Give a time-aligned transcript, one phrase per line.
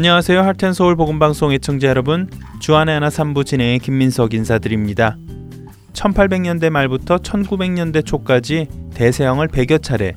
[0.00, 0.40] 안녕하세요.
[0.40, 2.26] 할텐 서울 복음 방송 애청자 여러분.
[2.58, 5.18] 주안의 하나 3부 진행의 김민석 인사드립니다.
[5.92, 10.14] 1800년대 말부터 1900년대 초까지 대서양을 100여 차례,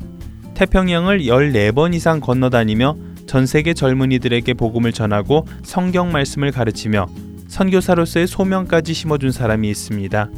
[0.54, 2.96] 태평양을 14번 이상 건너다니며
[3.27, 7.08] 전 세계 젊은이들에게 복음을 전하고 성경 말씀을 가르치며
[7.50, 10.30] 선교사로서의 소명까지 심어준 사람이 있습니다.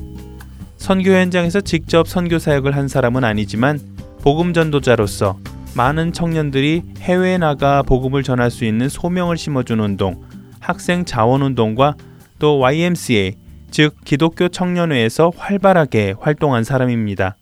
[0.78, 3.80] 선교 현장에서 직접 선교 사역을 한 사람은 아니지만
[4.24, 5.38] 복음 전도자로서
[5.76, 10.24] 많은 청년들이 해외에 나가 복음을 전할 수 있는 소명을 심어준 운동,
[10.62, 11.96] 학생 자원 운동과
[12.40, 13.36] 또 YMCA,
[13.72, 17.36] 즉 기독교 청년회에서 활발하게 활동한 사람입니다.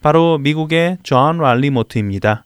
[0.00, 2.44] 바로 미국의 존 랄리 모트입니다.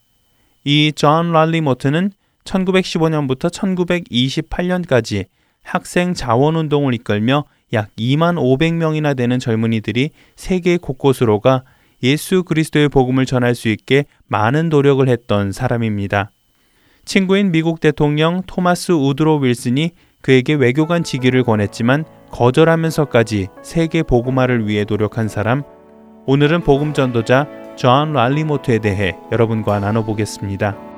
[0.65, 2.11] 이 존 랄리 모트는
[2.45, 5.27] 1915년부터 1928년까지
[5.63, 11.63] 학생 자원 운동을 이끌며 약 2만 500명이나 되는 젊은이들이 세계 곳곳으로 가
[12.05, 16.31] 예수 그리스도의 복음을 전할 수 있게 많은 노력을 했던 사람입니다.
[17.07, 25.29] 친구인 미국 대통령 토마스 우드로 윌슨이 그에게 외교관 직위를 권했지만 거절하면서까지 세계 복음화를 위해 노력한
[25.29, 25.63] 사람
[26.27, 27.47] 오늘은 복음 전도자
[27.77, 30.94] 존 랄리 모트에 대해 여러분과 나눠보겠습니다.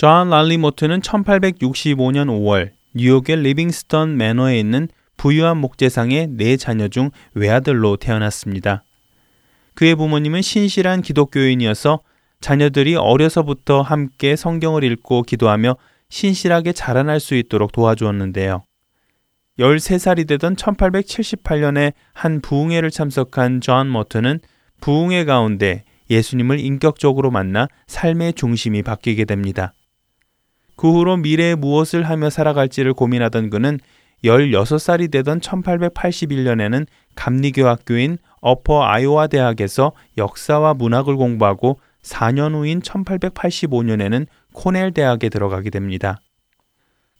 [0.00, 4.88] 존 랄리 모트는 1865년 5월 뉴욕의 리빙스턴 매너에 있는
[5.18, 8.82] 부유한 목재상의 네 자녀 중 외아들로 태어났습니다.
[9.74, 12.00] 그의 부모님은 신실한 기독교인이어서
[12.40, 15.76] 자녀들이 어려서부터 함께 성경을 읽고 기도하며
[16.08, 18.64] 신실하게 자라날 수 있도록 도와주었는데요.
[19.58, 24.40] 13살이 되던 1878년에 한 부흥회를 참석한 존 모트는
[24.80, 29.74] 부흥회 가운데 예수님을 인격적으로 만나 삶의 중심이 바뀌게 됩니다.
[30.80, 33.78] 그 후로 미래에 무엇을 하며 살아갈지를 고민하던 그는
[34.24, 44.92] 16살이 되던 1881년에는 감리교 학교인 어퍼 아이오와 대학에서 역사와 문학을 공부하고 4년 후인 1885년에는 코넬
[44.92, 46.18] 대학에 들어가게 됩니다.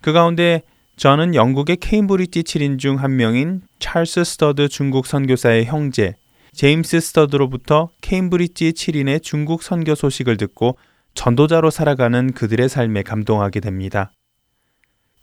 [0.00, 0.62] 그 가운데
[0.96, 6.14] 존은 영국의 케임브리지 7인 중 한 명인 찰스 스터드 중국 선교사의 형제
[6.54, 10.78] 제임스 스터드로부터 케임브리지 7인의 중국 선교 소식을 듣고
[11.14, 14.12] 전도자로 살아가는 그들의 삶에 감동하게 됩니다.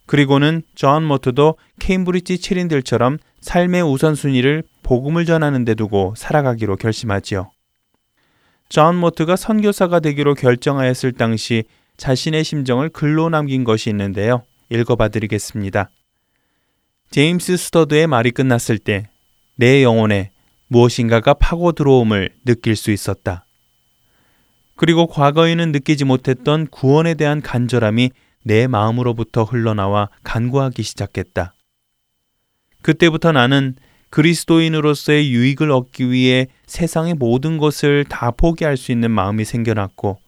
[0.06, 7.52] 그리고는 존 모트도 케임브리지 7인들처럼 삶의 우선순위를 복음을 전하는 데 두고 살아가기로 결심하지요.
[8.70, 11.64] 존 모트가 선교사가 되기로 결정하였을 당시
[11.98, 14.44] 자신의 심정을 글로 남긴 것이 있는데요.
[14.70, 15.90] 읽어봐 드리겠습니다.
[17.12, 19.08] 제임스 스터드의 말이 끝났을 때
[19.60, 20.30] 내 영혼에
[20.68, 23.47] 무엇인가가 파고 들어옴을 느낄 수 있었다.
[24.78, 28.12] 그리고 과거에는 느끼지 못했던 구원에 대한 간절함이
[28.44, 31.54] 내 마음으로부터 흘러나와 간구하기 시작했다.
[32.82, 33.76] 그때부터 나는
[34.12, 40.20] 그리스도인으로서의 유익을 얻기 위해 세상의 모든 것을 다 포기할 수 있는 마음이 생겨났고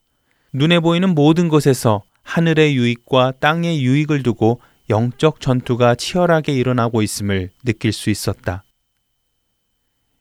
[0.52, 4.60] 눈에 보이는 모든 것에서 하늘의 유익과 땅의 유익을 두고
[4.90, 8.64] 영적 전투가 치열하게 일어나고 있음을 느낄 수 있었다.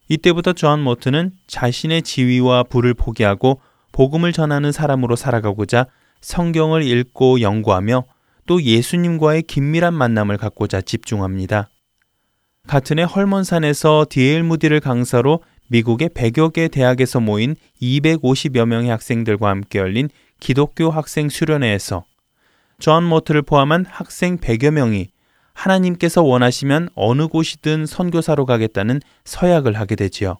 [0.07, 3.59] 이때부터 존 모트는 자신의 지위와 부를 포기하고
[3.91, 5.87] 복음을 전하는 사람으로 살아가고자
[6.21, 8.03] 성경을 읽고 연구하며
[8.45, 11.69] 또 예수님과의 긴밀한 만남을 갖고자 집중합니다.
[12.67, 19.79] 같은 해 헐몬산에서 디엘 무디를 강사로 미국의 100여 개 대학에서 모인 250여 명의 학생들과 함께
[19.79, 20.09] 열린
[20.39, 22.05] 기독교 학생 수련회에서
[22.79, 25.09] 존 모트를 포함한 학생 100여 명이
[25.53, 30.37] 하나님께서 원하시면 어느 곳이든 선교사로 가겠다는 서약을 하게 되지요.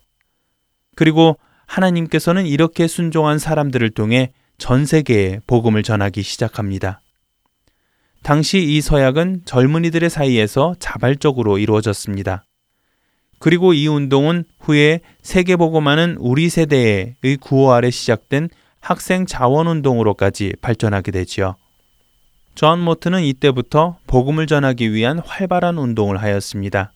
[0.95, 1.37] 그리고
[1.69, 7.01] 하나님께서는 이렇게 순종한 사람들을 통해 전 세계에 복음을 전하기 시작합니다.
[8.23, 12.43] 당시 이 서약은 젊은이들의 사이에서 자발적으로 이루어졌습니다.
[13.37, 18.49] 그리고 이 운동은 후에 세계복음화는 우리 세대의 구호 아래 시작된
[18.81, 21.55] 학생 자원운동으로까지 발전하게 되지요.
[22.55, 26.91] 존 모트는 이때부터 복음을 전하기 위한 활발한 운동을 하였습니다.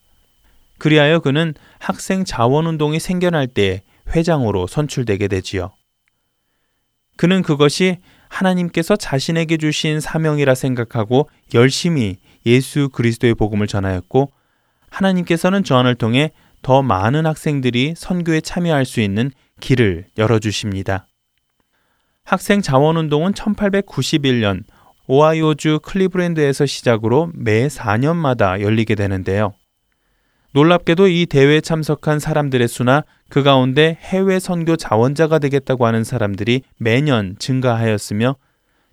[0.79, 5.71] 그리하여 그는 학생 자원운동이 생겨날 때 회장으로 선출되게 되지요.
[7.15, 7.97] 그는 그것이
[8.29, 14.31] 하나님께서 자신에게 주신 사명이라 생각하고 열심히 예수 그리스도의 복음을 전하였고
[14.89, 16.31] 하나님께서는 존을 통해
[16.61, 21.07] 더 많은 학생들이 선교에 참여할 수 있는 길을 열어주십니다.
[22.23, 24.63] 학생 자원운동은 1891년
[25.07, 29.53] 오하이오주 클리브랜드에서 시작으로 매 4년마다 열리게 되는데요.
[30.53, 33.03] 놀랍게도 이 대회에 참석한 사람들의 수나
[33.33, 38.35] 그 가운데 해외 선교 자원자가 되겠다고 하는 사람들이 매년 증가하였으며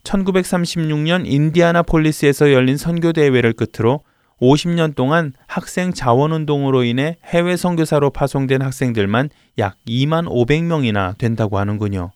[0.02, 4.00] 1936년 인디아나 폴리스에서 열린 선교 대회를 끝으로
[4.40, 9.28] 50년 동안 학생 자원 운동으로 인해 해외 선교사로 파송된 학생들만
[9.58, 12.10] 약 2만 500명이나 된다고 하는군요.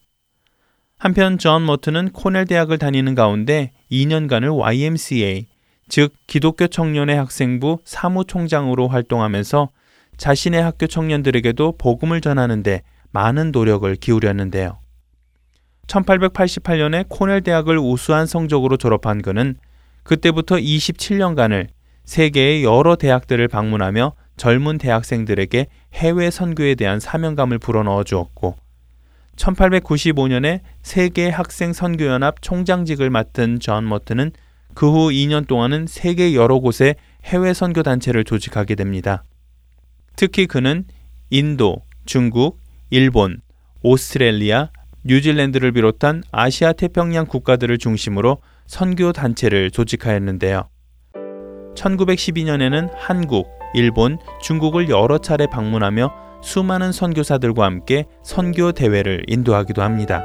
[0.97, 5.47] 한편 존 모트는 코넬 대학을 다니는 가운데 2년간을 YMCA,
[5.91, 9.69] 즉 기독교 청년회 학생부 사무총장으로 활동하면서
[10.17, 14.79] 자신의 학교 청년들에게도 복음을 전하는데 많은 노력을 기울였는데요.
[15.87, 19.57] 1888년에 코넬 대학을 우수한 성적으로 졸업한 그는
[20.03, 21.69] 그때부터 27년간을
[22.05, 28.57] 세계의 여러 대학들을 방문하며 젊은 대학생들에게 해외 선교에 대한 사명감을 불어넣어 주었고
[29.37, 34.33] 1895년에 세계 학생 선교연합 총장직을 맡은 존 모트는
[34.75, 39.25] 그후 2년 동안은 세계 여러 곳에 해외 선교 단체를 조직하게 됩니다.
[40.17, 40.85] 특히 그는
[41.31, 43.41] 인도, 중국, 일본,
[43.83, 44.71] 오스트레일리아,
[45.05, 50.69] 뉴질랜드를 비롯한 아시아 태평양 국가들을 중심으로 선교 단체를 조직하였는데요.
[51.75, 60.25] 1912년에는 한국, 일본, 중국을 여러 차례 방문하며 수많은 선교사들과 함께 선교 대회를 인도하기도 합니다.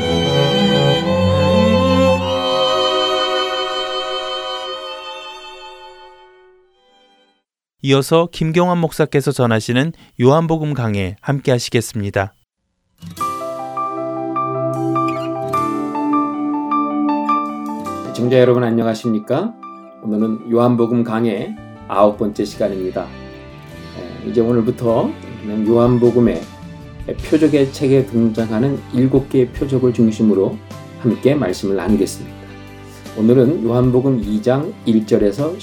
[7.83, 12.35] 이어서 김경환 목사께서 전하시는 요한복음 강해 함께 하시겠습니다.
[18.13, 19.55] 청자 여러분 안녕하십니까?
[20.03, 21.55] 오늘은 요한복음 강해
[21.87, 23.07] 아홉 번째 시간입니다.
[24.27, 25.09] 이제 오늘부터
[25.67, 26.39] 요한복음의
[27.31, 30.55] 표적의 책에 등장하는 일곱 개의 표적을 중심으로
[30.99, 32.37] 함께 말씀을 나누겠습니다.
[33.17, 35.57] 오늘은 요한복음 2장 1절에서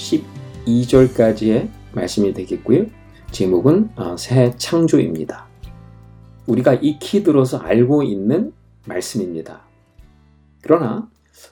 [0.65, 2.85] 12절까지의 말씀이 되겠고요.
[3.31, 5.47] 제목은 어, 새 창조입니다.
[6.47, 8.53] 우리가 익히 들어서 알고 있는
[8.87, 9.61] 말씀입니다.
[10.61, 11.09] 그러나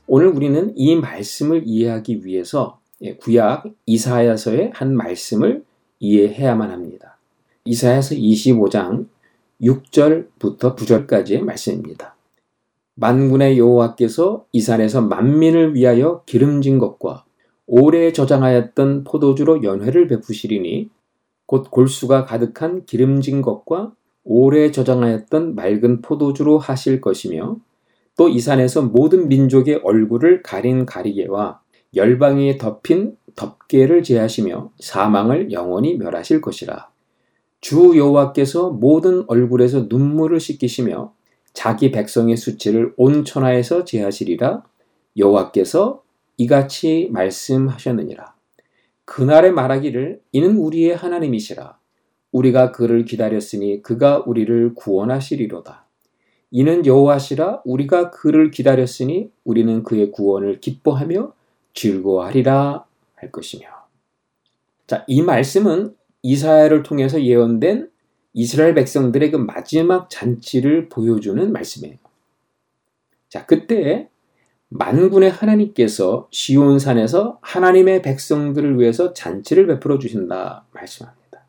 [0.07, 5.63] 오늘 우리는 이 말씀을 이해하기 위해서 예, 구약 이사야서의 한 말씀을
[5.99, 7.17] 이해해야만 합니다.
[7.65, 9.07] 이사야서 25장
[9.61, 12.15] 6절부터 9절까지의 말씀입니다.
[12.95, 17.26] 만군의 여호와께서 이 산에서 만민을 위하여 기름진 것과
[17.67, 20.89] 오래 저장하였던 포도주로 연회를 베푸시리니
[21.45, 23.93] 곧 골수가 가득한 기름진 것과
[24.23, 27.57] 오래 저장하였던 맑은 포도주로 하실 것이며
[28.17, 31.61] 또 이 산에서 모든 민족의 얼굴을 가린 가리개와
[31.95, 36.89] 열방에 덮인 덮개를 제하시며 사망을 영원히 멸하실 것이라.
[37.61, 41.13] 주 여호와께서 모든 얼굴에서 눈물을 씻기시며
[41.53, 44.63] 자기 백성의 수치를 온 천하에서 제하시리라
[45.15, 46.01] 여호와께서
[46.37, 48.35] 이같이 말씀하셨느니라.
[49.05, 51.77] 그날에 말하기를 이는 우리의 하나님이시라.
[52.31, 55.85] 우리가 그를 기다렸으니 그가 우리를 구원하시리로다.
[56.51, 61.33] 이는 여호와시라 우리가 그를 기다렸으니 우리는 그의 구원을 기뻐하며
[61.73, 63.67] 즐거워하리라 할 것이며.
[64.85, 67.89] 자, 이 말씀은 이사야를 통해서 예언된
[68.33, 71.97] 이스라엘 백성들의 그 마지막 잔치를 보여주는 말씀이에요.
[73.29, 74.09] 자, 그때
[74.69, 81.45] 만군의 하나님께서 시온산에서 하나님의 백성들을 위해서 잔치를 베풀어 주신다 말씀합니다.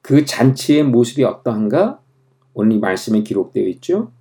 [0.00, 2.00] 그 잔치의 모습이 어떠한가?
[2.54, 4.12] 오늘 이 말씀에 기록되어 있죠.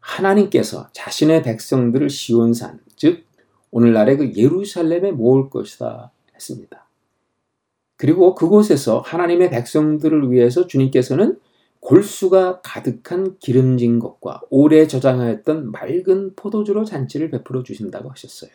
[0.00, 3.24] 하나님께서 자신의 백성들을 시온산, 즉
[3.70, 6.86] 오늘날의 그 예루살렘에 모을 것이다 했습니다.
[7.96, 11.38] 그리고 그곳에서 하나님의 백성들을 위해서 주님께서는
[11.80, 18.50] 골수가 가득한 기름진 것과 오래 저장하였던 맑은 포도주로 잔치를 베풀어 주신다고 하셨어요.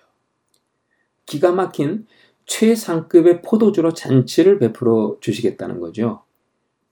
[1.26, 2.06] 기가 막힌
[2.46, 6.24] 최상급의 포도주로 잔치를 베풀어 주시겠다는 거죠.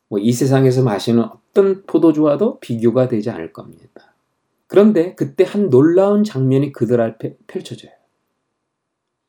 [0.10, 4.14] 뭐 이 세상에서 마시는 어떤 포도주와도 비교가 되지 않을 겁니다.
[4.68, 7.92] 그런데 그때 한 놀라운 장면이 그들 앞에 펼쳐져요.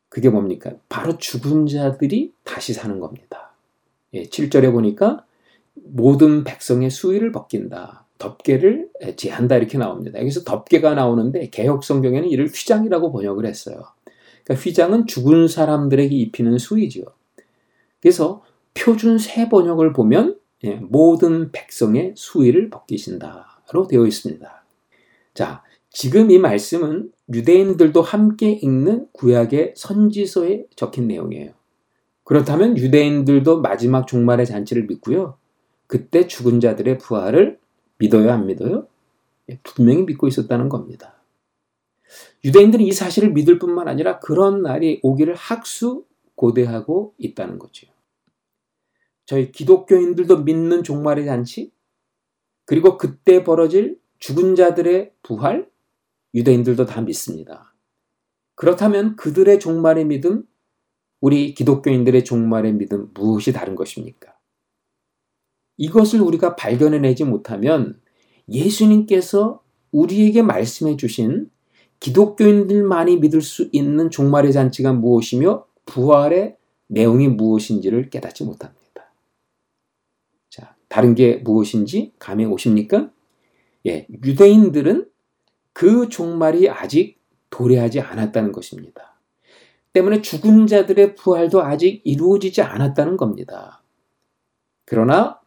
[0.08, 0.72] 그게 뭡니까?
[0.88, 3.52] 바로 죽은 자들이 다시 사는 겁니다.
[4.14, 5.24] 예, 7절에 보니까
[5.74, 8.06] 모든 백성의 수위를 벗긴다.
[8.18, 10.20] 덮개를 제한다 이렇게 나옵니다.
[10.20, 13.82] 여기서 덮개가 나오는데 개혁 성경에는 이를 휘장이라고 번역을 했어요.
[14.44, 17.02] 그러니까 휘장은 죽은 사람들에게 입히는 수위죠.
[18.00, 18.42] 그래서
[18.74, 24.64] 표준 새 번역을 보면 예, 모든 백성의 수위를 벗기신다로 되어 있습니다.
[25.34, 31.52] 자, 지금 이 말씀은 유대인들도 함께 읽는 구약의 선지서에 적힌 내용이에요.
[32.24, 35.36] 그렇다면 유대인들도 마지막 종말의 잔치를 믿고요.
[35.94, 37.60] 그때 죽은 자들의 부활을
[37.98, 38.88] 믿어요, 안 믿어요?
[39.48, 41.22] 예, 분명히 믿고 있었다는 겁니다.
[42.44, 46.04] 유대인들은 이 사실을 믿을 뿐만 아니라 그런 날이 오기를 학수
[46.34, 47.86] 고대하고 있다는 거죠.
[49.24, 51.70] 저희 기독교인들도 믿는 종말의 잔치,
[52.64, 55.70] 그리고 그때 벌어질 죽은 자들의 부활,
[56.34, 57.72] 유대인들도 다 믿습니다.
[58.56, 60.42] 그렇다면 그들의 종말의 믿음,
[61.20, 64.33] 우리 기독교인들의 종말의 믿음 무엇이 다른 것입니까?
[65.76, 68.00] 이것을 우리가 발견해내지 못하면
[68.48, 71.50] 예수님께서 우리에게 말씀해 주신
[72.00, 76.56] 기독교인들만이 믿을 수 있는 종말의 잔치가 무엇이며 부활의
[76.88, 79.12] 내용이 무엇인지를 깨닫지 못합니다.
[80.50, 83.10] 자, 다른 게 무엇인지 감이 오십니까?
[83.86, 85.08] 예, 유대인들은
[85.72, 87.18] 그 종말이 아직
[87.50, 89.18] 도래하지 않았다는 것입니다.
[89.92, 93.82] 때문에 죽은 자들의 부활도 아직 이루어지지 않았다는 겁니다.
[94.84, 95.40] 그러나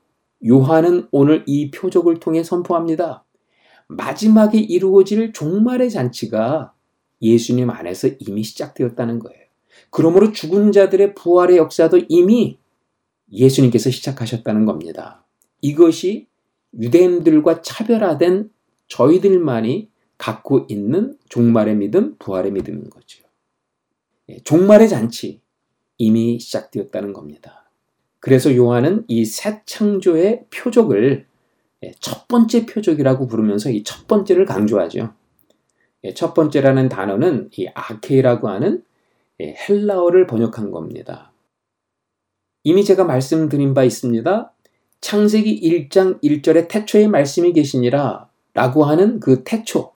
[0.45, 3.25] 요한은 오늘 이 표적을 통해 선포합니다.
[3.87, 6.73] 마지막에 이루어질 종말의 잔치가
[7.21, 9.41] 예수님 안에서 이미 시작되었다는 거예요.
[9.89, 12.57] 그러므로 죽은 자들의 부활의 역사도 이미
[13.31, 15.25] 예수님께서 시작하셨다는 겁니다.
[15.61, 16.27] 이것이
[16.77, 18.51] 유대인들과 차별화된
[18.87, 23.23] 저희들만이 갖고 있는 종말의 믿음, 부활의 믿음인 거죠.
[24.29, 25.41] 예, 종말의 잔치
[25.97, 27.66] 이미 시작되었다는 겁니다.
[28.19, 31.25] 그래서 요한은 이 새 창조의 표적을
[31.83, 35.13] 예, 첫 번째 표적이라고 부르면서 이 첫 번째를 강조하죠.
[36.03, 38.83] 예, 첫 번째라는 단어는 이 아케이라고 하는
[39.39, 41.31] 헬라어를 번역한 겁니다.
[42.63, 44.51] 이미 제가 말씀드린 바 있습니다.
[44.99, 49.93] 창세기 1장 1절에 태초에 말씀이 계시니라 라고 하는 그 태초,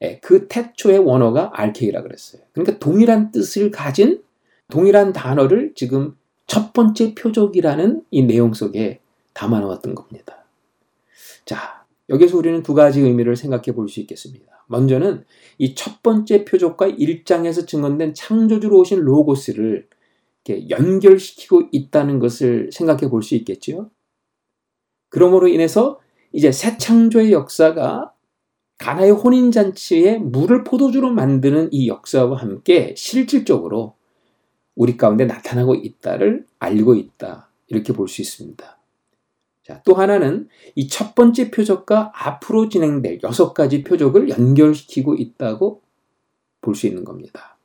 [0.00, 2.42] 예, 그 태초의 원어가 알케이라 그랬어요.
[2.52, 4.22] 그러니까 동일한 뜻을 가진
[4.70, 6.16] 동일한 단어를 지금
[6.52, 9.00] 첫 번째 표적이라는 이 내용 속에
[9.32, 10.44] 담아 놓았던 겁니다.
[11.46, 14.62] 자, 여기서 우리는 두 가지 의미를 생각해 볼 수 있겠습니다.
[14.68, 15.24] 먼저는
[15.56, 19.88] 이 첫 번째 표적과 1장에서 증언된 창조주로 오신 로고스를
[20.68, 23.90] 연결시키고 있다는 것을 생각해 볼 수 있겠지요.
[25.08, 26.00] 그러므로 인해서
[26.32, 28.12] 이제 새 창조의 역사가
[28.76, 33.94] 가나의 혼인잔치에 물을 포도주로 만드는 이 역사와 함께 실질적으로
[34.82, 37.48] 우리 가운데 나타나고 있다를 알고 있다.
[37.68, 38.78] 이렇게 볼 수 있습니다.
[39.62, 45.82] 자, 또 하나는 이 첫 번째 표적과 앞으로 진행될 여섯 가지 표적을 연결시키고 있다고
[46.60, 47.56] 볼 수 있는 겁니다.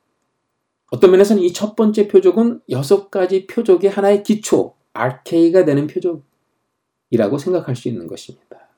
[0.92, 7.74] 어떤 면에서는 이 첫 번째 표적은 여섯 가지 표적의 하나의 기초, RK가 되는 표적이라고 생각할
[7.74, 8.68] 수 있는 것입니다.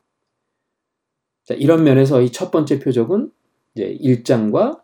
[1.44, 3.31] 자, 이런 면에서 이 첫 번째 표적은
[3.74, 4.81] 이제 1장과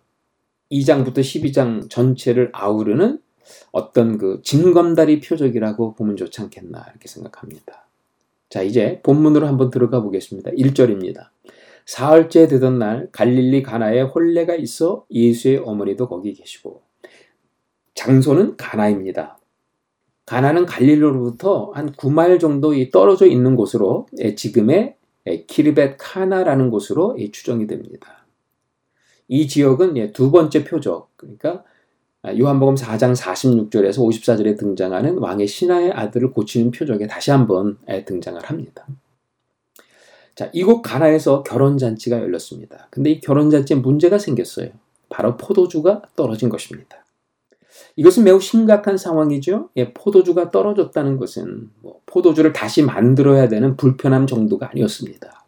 [0.70, 3.20] 2장부터 12장 전체를 아우르는
[3.72, 7.86] 어떤 그 진검다리 표적이라고 보면 좋지 않겠나 이렇게 생각합니다.
[8.48, 10.50] 자, 이제 본문으로 한번 들어가 보겠습니다.
[10.52, 11.28] 1절입니다.
[11.84, 16.82] 사흘째 되던 날 갈릴리 가나에 혼례가 있어 예수의 어머니도 거기 계시고
[17.94, 19.38] 장소는 가나입니다.
[20.26, 24.96] 가나는 갈릴리로부터 한 9마일 정도 떨어져 있는 곳으로 예, 지금의
[25.28, 28.26] 예, 키르벳 카나라는 곳으로 예, 추정이 됩니다.
[29.28, 31.64] 이 지역은 두 번째 표적, 그러니까 아,
[32.36, 38.86] 요한복음 4장 46절에서 54절에 등장하는 왕의 신하의 아들을 고치는 표적에 다시 한번 등장을 합니다.
[40.34, 42.88] 자, 이곳 가나에서 결혼잔치가 열렸습니다.
[42.90, 44.70] 근데 이 결혼잔치에 문제가 생겼어요.
[45.08, 47.04] 바로 포도주가 떨어진 것입니다.
[47.96, 49.70] 이것은 매우 심각한 상황이죠.
[49.76, 55.45] 예, 포도주가 떨어졌다는 것은 뭐 포도주를 다시 만들어야 되는 불편함 정도가 아니었습니다.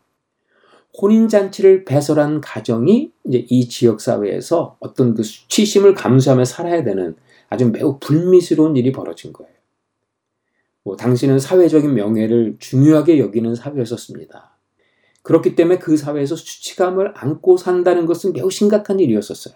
[1.01, 7.15] 혼인잔치를 배설한 가정이 이제 이 지역 사회에서 어떤 그 수치심을 감수하며 살아야 되는
[7.49, 9.53] 아주 매우 불미스러운 일이 벌어진 거예요.
[10.83, 14.57] 뭐 당신은 사회적인 명예를 중요하게 여기는 사회였었습니다.
[15.23, 19.55] 그렇기 때문에 그 사회에서 수치감을 안고 산다는 것은 매우 심각한 일이었었어요.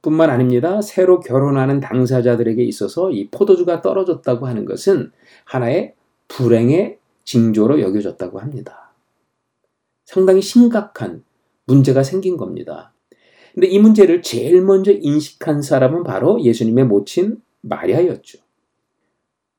[0.00, 0.80] 뿐만 아닙니다.
[0.80, 5.12] 새로 결혼하는 당사자들에게 있어서 이 포도주가 떨어졌다고 하는 것은
[5.44, 5.94] 하나의
[6.28, 8.87] 불행의 징조로 여겨졌다고 합니다.
[10.08, 11.22] 상당히 심각한
[11.66, 12.94] 문제가 생긴 겁니다.
[13.52, 18.38] 근데 이 문제를 제일 먼저 인식한 사람은 바로 예수님의 모친 마리아였죠.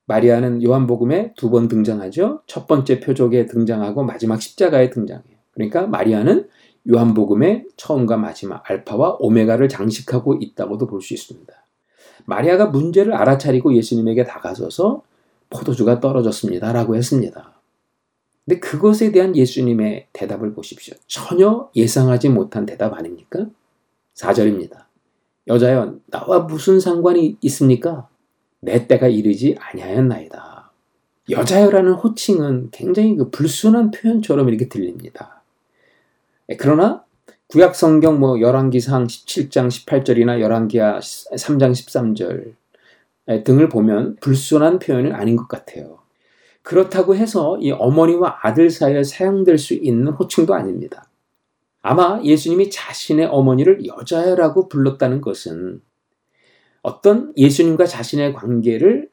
[0.06, 2.42] 마리아는 요한복음에 두 번 등장하죠.
[2.48, 5.36] 첫 번째 표적에 등장하고 마지막 십자가에 등장해요.
[5.52, 6.48] 그러니까 마리아는
[6.92, 11.52] 요한복음의 처음과 마지막 알파와 오메가를 장식하고 있다고도 볼 수 있습니다.
[12.26, 15.02] 마리아가 문제를 알아차리고 예수님에게 다가서서
[15.48, 17.59] 포도주가 떨어졌습니다라고 했습니다.
[18.44, 20.94] 근데 그것에 대한 예수님의 대답을 보십시오.
[21.06, 23.46] 전혀 예상하지 못한 대답 아닙니까?
[24.14, 24.84] 4절입니다.
[25.46, 28.08] 여자여 나와 무슨 상관이 있습니까?
[28.60, 30.70] 내 때가 이르지 아니하였나이다.
[31.30, 35.42] 여자여라는 호칭은 굉장히 그 불순한 표현처럼 이렇게 들립니다.
[36.48, 37.04] 예, 그러나
[37.46, 42.54] 구약 성경 뭐 열왕기상 17장 18절이나 열왕기하 3장 13절
[43.44, 45.99] 등을 보면 불순한 표현은 아닌 것 같아요.
[46.62, 51.04] 그렇다고 해서 이 어머니와 아들 사이에 사용될 수 있는 호칭도 아닙니다.
[51.82, 55.80] 아마 예수님이 자신의 어머니를 여자라고 불렀다는 것은
[56.82, 59.08] 어떤 예수님과 자신의 관계를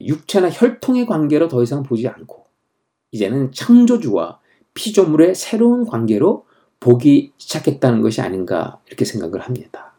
[0.00, 2.46] 육체나 혈통의 관계로 더 이상 보지 않고
[3.12, 4.40] 이제는 창조주와
[4.74, 6.46] 피조물의 새로운 관계로
[6.80, 9.94] 보기 시작했다는 것이 아닌가 이렇게 생각을 합니다.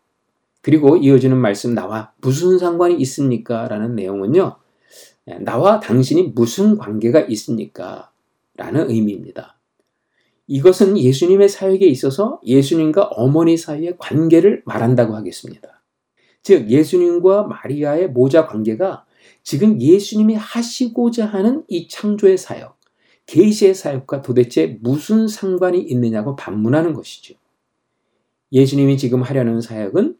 [0.61, 3.67] 그리고 이어지는 말씀 나와 무슨 상관이 있습니까?
[3.67, 4.57] 라는 내용은요.
[5.27, 8.11] 예, 나와 당신이 무슨 관계가 있습니까?
[8.55, 9.57] 라는 의미입니다.
[10.47, 15.81] 이것은 예수님의 사역에 있어서 예수님과 어머니 사이의 관계를 말한다고 하겠습니다.
[16.43, 19.05] 즉, 예수님과 마리아의 모자 관계가
[19.41, 22.77] 지금 예수님이 하시고자 하는 이 창조의 사역,
[23.25, 27.33] 계시의 사역과 도대체 무슨 상관이 있느냐고 반문하는 것이죠.
[28.51, 30.17] 예수님이 지금 하려는 사역은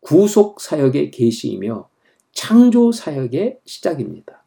[0.00, 1.88] 구속 사역의 계시이며
[2.32, 4.41] 창조 사역의 시작입니다.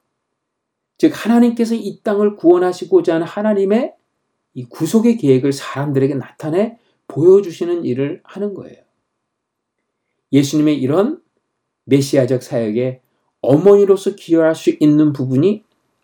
[0.97, 3.93] 즉 하나님께서 이 땅을 구원하시고자 하는 하나님의
[4.53, 6.77] 이 구속의 계획을 사람들에게 나타내
[7.07, 8.77] 보여주시는 일을 하는 거예요.
[10.31, 11.21] 예수님의 이런
[11.83, 13.01] 메시아적 사역에
[13.41, 15.63] 어머니로서 기여할 수 있는 부분이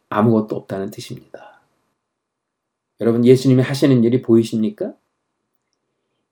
[0.09, 1.61] 아무것도 없다는 뜻입니다.
[2.99, 4.93] 여러분 예수님이 하시는 일이 보이십니까?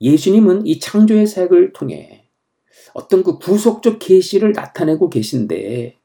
[0.01, 2.25] 예수님은 이 창조의 사역을 통해
[2.93, 5.98] 어떤 그 구속적 계시를 나타내고 계신데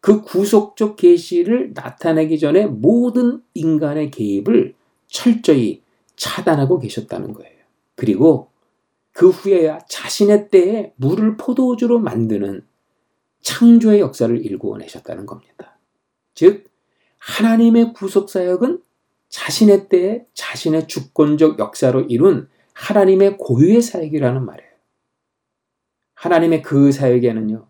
[0.00, 4.74] 그 구속적 계시를 나타내기 전에 모든 인간의 개입을
[5.06, 5.82] 철저히
[6.16, 7.58] 차단하고 계셨다는 거예요.
[7.96, 8.50] 그리고
[9.12, 12.64] 그 후에야 자신의 때에 물을 포도주로 만드는
[13.40, 15.78] 창조의 역사를 일구어내셨다는 겁니다.
[16.34, 16.70] 즉,
[17.18, 18.82] 하나님의 구속사역은
[19.28, 24.70] 자신의 때에 자신의 주권적 역사로 이룬 하나님의 고유의 사역이라는 말이에요.
[26.14, 27.67] 하나님의 그 사역에는요,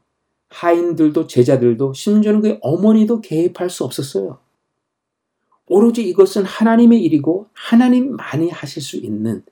[0.51, 4.39] 하인들도 제자들도 심지어는 그 어머니도 개입할 수 없었어요.
[5.67, 9.43] 오로지 이것은 하나님의 일이고 하나님만이 하실 수 있는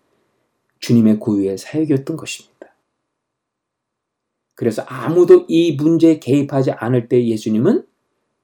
[0.80, 2.56] 주님의 고유의 사역이었던 것입니다.
[4.54, 7.86] 그래서 아무도 이 문제에 개입하지 않을 때 예수님은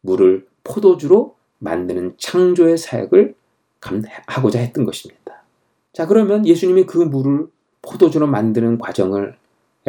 [0.02, 3.34] 물을 포도주로 만드는 창조의 사역을
[4.26, 5.42] 하고자 했던 것입니다.
[5.92, 7.46] 자, 그러면 예수님이 그 물을
[7.80, 9.36] 포도주로 만드는 과정을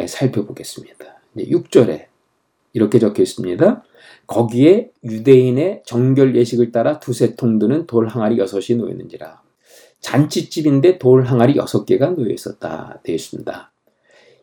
[0.06, 1.04] 살펴보겠습니다.
[1.36, 2.06] 6절에
[2.74, 3.82] 이렇게 적혀 있습니다.
[4.26, 9.42] 거기에 유대인의 정결 예식을 따라 두세 통 드는 돌 항아리 여섯이 놓여 있는지라.
[10.00, 13.00] 잔치집인데 돌 항아리 여섯 개가 놓여 있었다.
[13.02, 13.72] 되어 있습니다.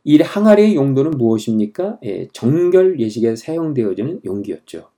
[0.03, 1.99] 이 항아리의 용도는 무엇입니까?
[2.03, 4.89] 예, 정결 예식에 사용되어지는 용기였죠.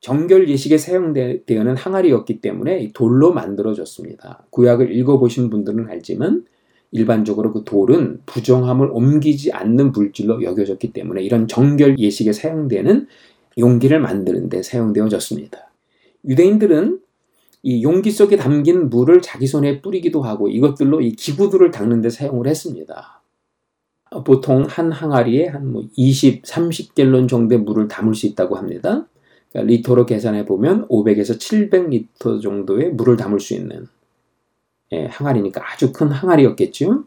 [0.00, 4.46] 정결 예식에 사용되는 항아리였기 때문에 돌로 만들어졌습니다.
[4.50, 6.44] 구약을 읽어보신 분들은 알지만
[6.94, 13.08] 일반적으로 그 돌은 부정함을 옮기지 않는 물질로 여겨졌기 때문에 이런 정결 예식에 사용되는
[13.58, 15.72] 용기를 만드는 데 사용되어졌습니다.
[16.24, 17.00] 유대인들은
[17.64, 22.46] 이 용기 속에 담긴 물을 자기 손에 뿌리기도 하고 이것들로 이 기구들을 닦는 데 사용을
[22.46, 23.22] 했습니다.
[24.24, 29.08] 보통 한 항아리에 한 20, 뭐 30갤론 정도의 물을 담을 수 있다고 합니다.
[29.50, 33.88] 그러니까 리터로 계산해 보면 500에서 700리터 정도의 물을 담을 수 있는
[34.94, 37.04] 예, 항아리니까 아주 큰 항아리였겠죠.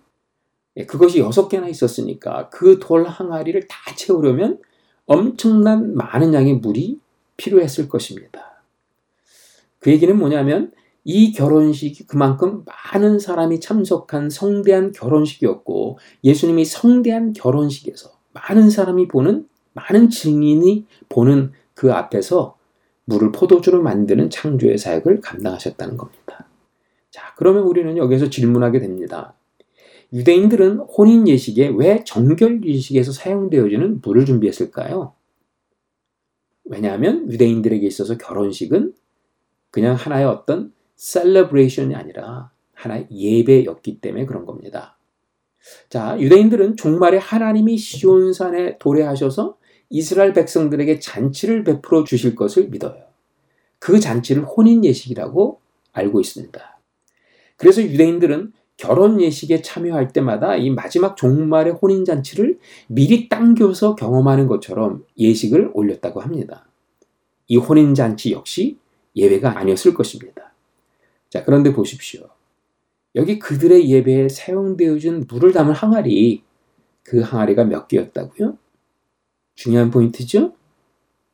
[0.78, 4.60] 예, 그것이 6개나 있었으니까 그 돌 항아리를 다 채우려면
[5.06, 7.00] 엄청난 많은 양의 물이
[7.38, 8.62] 필요했을 것입니다.
[9.80, 10.72] 그 얘기는 뭐냐면
[11.06, 20.10] 이 결혼식이 그만큼 많은 사람이 참석한 성대한 결혼식이었고 예수님이 성대한 결혼식에서 많은 사람이 보는 많은
[20.10, 22.58] 증인이 보는 그 앞에서
[23.06, 26.17] 물을 포도주로 만드는 창조의 사역을 감당하셨다는 겁니다.
[27.18, 29.34] 자, 그러면 우리는 여기서 질문하게 됩니다.
[30.14, 35.16] 유대인들은 혼인 예식에 왜 정결 예식에서 사용되어지는 물을 준비했을까요?
[36.66, 38.94] 왜냐하면 유대인들에게 있어서 결혼식은
[39.72, 45.00] 그냥 하나의 어떤 celebration이 아니라 하나의 예배였기 때문에 그런 겁니다.
[45.90, 49.58] 자, 유대인들은 종말에 하나님이 시온산에 도래하셔서
[49.90, 53.08] 이스라엘 백성들에게 잔치를 베풀어 주실 것을 믿어요.
[53.80, 55.60] 그 잔치를 혼인 예식이라고
[55.94, 56.77] 알고 있습니다.
[57.58, 65.04] 그래서 유대인들은 결혼 예식에 참여할 때마다 이 마지막 종말의 혼인 잔치를 미리 당겨서 경험하는 것처럼
[65.18, 66.68] 예식을 올렸다고 합니다.
[67.48, 68.78] 이 혼인 잔치 역시
[69.16, 70.54] 예배가 아니었을 것입니다.
[71.30, 72.30] 자, 그런데 보십시오.
[73.16, 76.44] 여기 그들의 예배에 사용되어진 물을 담은 항아리,
[77.02, 78.58] 그 항아리가 몇 개였다고요?
[79.56, 80.54] 중요한 포인트죠?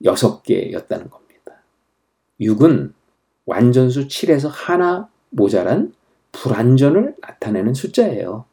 [0.06, 1.64] 여섯 개였다는 겁니다.
[2.40, 2.94] 6은
[3.46, 5.94] 완전수 7에서 하나 모자란
[6.34, 8.46] 불완전을 나타내는 숫자예요.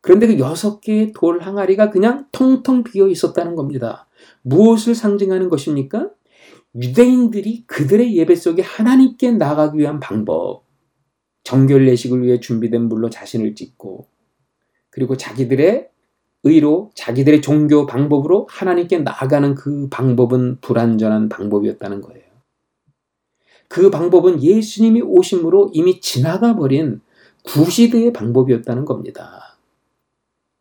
[0.00, 4.06] 그런데 그 여섯 개의 돌 항아리가 그냥 텅텅 비어 있었다는 겁니다.
[4.42, 6.10] 무엇을 상징하는 것입니까?
[6.74, 10.64] 유대인들이 그들의 예배 속에 하나님께 나가기 위한 방법,
[11.44, 14.06] 정결 예식을 위해 준비된 물로 자신을 찢고,
[14.88, 15.88] 그리고 자기들의
[16.44, 22.29] 의로 자기들의 종교 방법으로 하나님께 나아가는 그 방법은 불완전한 방법이었다는 거예요.
[23.70, 27.00] 그 방법은 예수님이 오심으로 이미 지나가 버린
[27.44, 29.56] 구시대의 방법이었다는 겁니다.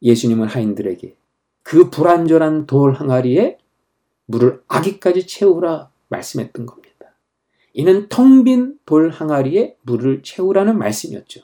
[0.04, 1.16] 예수님은 하인들에게
[1.64, 3.58] 그 불완전한 돌 항아리에
[4.28, 6.88] 물을 아기까지 채우라 말씀했던 겁니다.
[7.74, 11.42] 이는 텅 빈 돌 항아리에 물을 채우라는 말씀이었죠.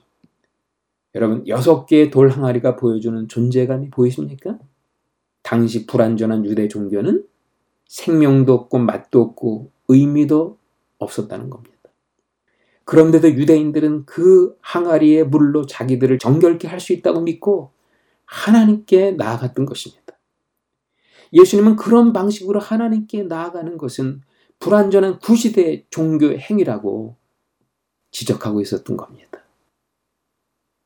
[1.16, 4.60] 여러분, 여섯 개의 돌 항아리가 보여주는 존재감이 보이십니까?
[5.42, 7.26] 당시 불완전한 유대 종교는
[7.88, 10.60] 생명도 없고 맛도 없고 의미도
[11.00, 11.76] 없었다는 겁니다.
[12.86, 17.72] 그런데도 유대인들은 그 항아리의 물로 자기들을 정결케 할 수 있다고 믿고
[18.26, 20.04] 하나님께 나아갔던 것입니다.
[21.34, 24.22] 예수님은 그런 방식으로 하나님께 나아가는 것은
[24.60, 27.18] 불완전한 구시대 종교 행위라고
[28.12, 29.44] 지적하고 있었던 겁니다.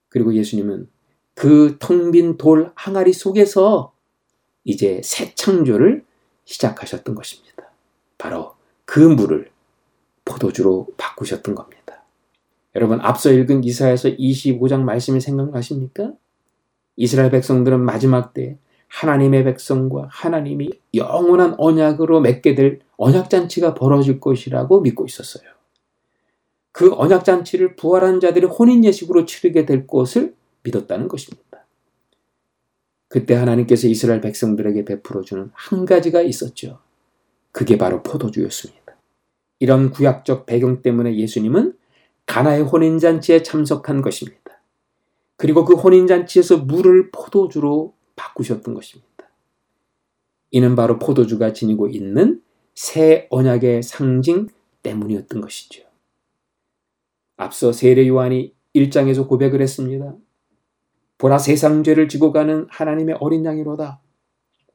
[0.10, 0.90] 그리고 예수님은
[1.36, 3.94] 그 텅 빈 돌 항아리 속에서
[4.64, 6.06] 이제 새 창조를
[6.46, 7.72] 시작하셨던 것입니다.
[8.18, 9.52] 바로 그 물을
[10.30, 12.04] 포도주로 바꾸셨던 겁니다.
[12.76, 16.14] 여러분 앞서 읽은 이사에서 25장 말씀이 생각나십니까?
[16.96, 25.06] 이스라엘 백성들은 마지막 때 하나님의 백성과 하나님이 영원한 언약으로 맺게 될 언약잔치가 벌어질 것이라고 믿고
[25.06, 25.50] 있었어요.
[26.72, 31.66] 그 언약잔치를 부활한 자들이 혼인 예식으로 치르게 될 것을 믿었다는 것입니다.
[33.08, 36.80] 그때 하나님께서 이스라엘 백성들에게 베풀어주는 한 가지가 있었죠.
[37.52, 38.79] 그게 바로 포도주였습니다.
[39.60, 41.78] 이런 구약적 배경 때문에 예수님은
[42.26, 44.40] 가나의 혼인잔치에 참석한 것입니다.
[45.36, 49.10] 그리고 그 혼인잔치에서 물을 포도주로 바꾸셨던 것입니다.
[50.52, 52.42] 이는 바로 포도주가 지니고 있는
[52.74, 54.48] 새 언약의 상징
[54.84, 55.84] 때문이었던 것이죠.
[57.38, 60.16] 앞서 세례 요한이 1장에서 고백을 했습니다.
[61.18, 64.02] 보라 세상 죄를 지고 가는 하나님의 어린 양이로다.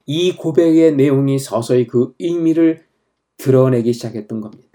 [0.07, 2.85] 이 고백의 내용이 서서히 그 의미를
[3.39, 4.74] 드러내기 시작했던 겁니다.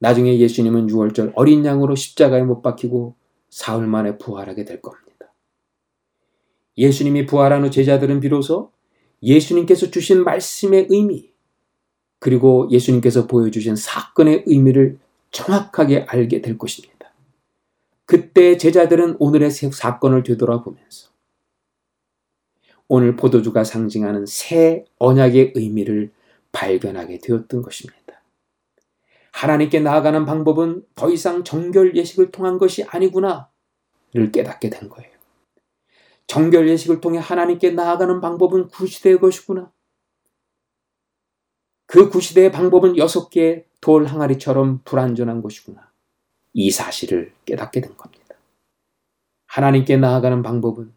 [0.00, 3.14] 나중에 예수님은 6월절 어린 양으로 십자가에 못 박히고
[3.50, 5.32] 사흘 만에 부활하게 될 겁니다.
[6.76, 8.72] 예수님이 부활한 후 제자들은 비로소
[9.22, 11.30] 예수님께서 주신 말씀의 의미,
[12.18, 14.98] 그리고 예수님께서 보여주신 사건의 의미를
[15.30, 17.12] 정확하게 알게 될 것입니다.
[18.06, 21.10] 그때 제자들은 오늘의 사건을 되돌아보면서
[22.88, 26.10] 오늘 포도주가 상징하는 새 언약의 의미를
[26.52, 27.99] 발견하게 되었던 것입니다.
[29.32, 35.10] 하나님께 나아가는 방법은 더 이상 정결 예식을 통한 것이 아니구나를 깨닫게 된 거예요.
[36.26, 39.72] 정결 예식을 통해 하나님께 나아가는 방법은 구시대의 것이구나.
[41.86, 45.90] 그 구시대의 방법은 여섯 개의 돌 항아리처럼 불완전한 것이구나.
[46.52, 48.36] 이 사실을 깨닫게 된 겁니다.
[49.46, 50.92] 하나님께 나아가는 방법은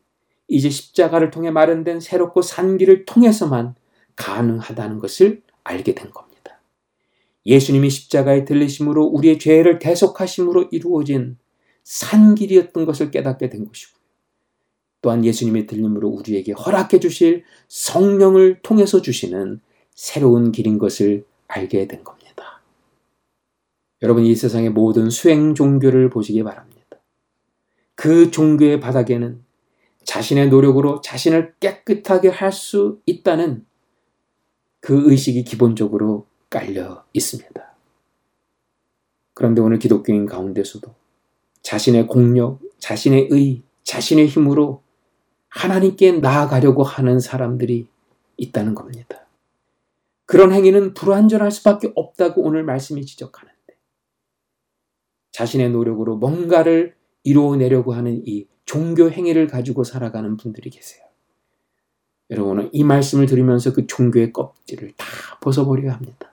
[0.47, 3.73] 이제 십자가를 통해 마련된 새롭고 산 길을 통해서만
[4.15, 6.32] 가능하다는 것을 알게 된 겁니다.
[7.45, 11.37] 예수님이 십자가에 들리심으로 우리의 죄를 대속하심으로 이루어진
[11.83, 14.01] 산 길이었던 것을 깨닫게 된 것이고요.
[15.01, 19.59] 또한 예수님의 들림으로 우리에게 허락해 주실 성령을 통해서 주시는
[19.93, 22.61] 새로운 길인 것을 알게 된 겁니다.
[24.01, 26.73] 여러분 이 세상의 모든 수행 종교를 보시기 바랍니다.
[27.95, 29.43] 그 종교의 바닥에는
[30.03, 33.65] 자신의 노력으로 자신을 깨끗하게 할 수 있다는
[34.79, 37.75] 그 의식이 기본적으로 깔려 있습니다.
[39.33, 40.93] 그런데 오늘 기독교인 가운데서도
[41.63, 44.83] 자신의 공력, 자신의 의, 자신의 힘으로
[45.49, 47.87] 하나님께 나아가려고 하는 사람들이
[48.37, 49.25] 있다는 겁니다.
[50.25, 53.51] 그런 행위는 불완전할 수밖에 없다고 오늘 말씀이 지적하는
[55.33, 61.03] 자신의 노력으로 뭔가를 이루어내려고 하는 이 종교 행위를 가지고 살아가는 분들이 계세요.
[62.29, 65.05] 여러분은 이 말씀을 들으면서 그 종교의 껍질을 다
[65.41, 66.32] 벗어버려야 합니다.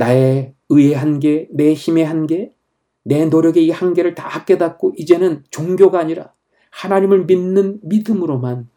[0.00, 2.54] 나의 의의 한계, 내 힘의 한계,
[3.02, 6.32] 내 노력의 이 한계를 다 깨닫고 이제는 종교가 아니라
[6.70, 8.70] 하나님을 믿는 믿음으로만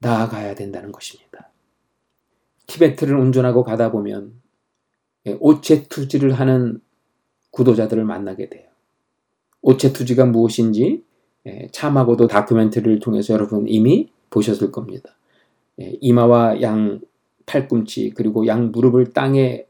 [0.00, 1.50] 나아가야 된다는 것입니다.
[2.66, 4.34] 티베트를 운전하고 가다 보면
[5.40, 6.82] 오체 투지를 하는
[7.50, 8.68] 구도자들을 만나게 돼요.
[9.62, 11.04] 오체투지가 무엇인지
[11.46, 15.16] 예, 참하고도 다큐멘터리를 통해서 여러분 이미 보셨을 겁니다.
[15.80, 17.00] 예, 이마와 양
[17.46, 19.66] 팔꿈치 그리고 양 무릎을 땅에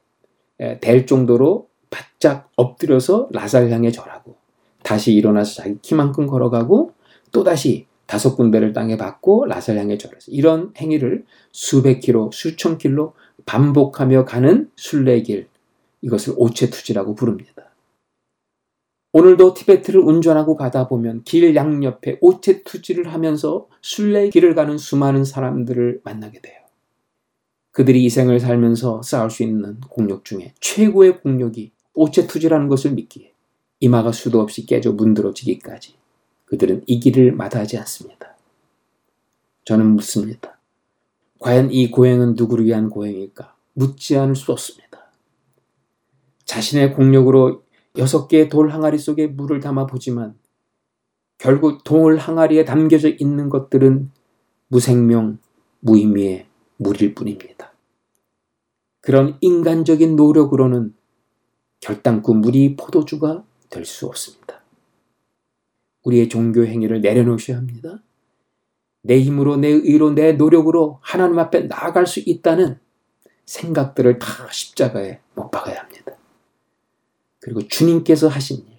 [0.62, 4.36] 예, 댈 정도로 바짝 엎드려서 라살 향해 절하고
[4.82, 6.92] 다시 일어나서 자기 키만큼 걸어가고
[7.32, 14.24] 또다시 다섯 군데를 땅에 받고 라살 향해 절해서 이런 행위를 수백 킬로, 수천 킬로 반복하며
[14.24, 15.48] 가는 순례길
[16.02, 17.70] 이것을 오체투지라고 부릅니다.
[19.14, 26.00] 오늘도 티베트를 운전하고 가다 보면 길 양옆에 오체 투지를 하면서 순례 길을 가는 수많은 사람들을
[26.02, 26.61] 만나게 돼요.
[27.72, 33.32] 그들이 이 생을 살면서 쌓을 수 있는 공력 중에 최고의 공력이 오체 투지라는 것을 믿기에
[33.80, 35.94] 이마가 수도 없이 깨져 문드러지기까지
[36.44, 38.36] 그들은 이 길을 마다하지 않습니다.
[39.64, 40.58] 저는 묻습니다.
[41.38, 43.56] 과연 이 고행은 누구를 위한 고행일까?
[43.72, 45.10] 묻지 않을 수 없습니다.
[46.44, 47.62] 자신의 공력으로
[47.96, 50.34] 여섯 개의 돌 항아리 속에 물을 담아 보지만
[51.38, 54.10] 결국 돌 항아리에 담겨져 있는 것들은
[54.68, 55.38] 무생명,
[55.80, 56.46] 무의미의
[56.82, 57.72] 물일 뿐입니다.
[59.00, 60.94] 그런 인간적인 노력으로는
[61.80, 64.62] 결단코 물이 포도주가 될 수 없습니다.
[66.04, 68.02] 우리의 종교 행위를 내려놓으셔야 합니다.
[69.02, 72.78] 내 힘으로, 내 의로, 내 노력으로 하나님 앞에 나아갈 수 있다는
[73.46, 76.12] 생각들을 다 십자가에 못 박아야 합니다.
[77.40, 78.78] 그리고 주님께서 하신 일,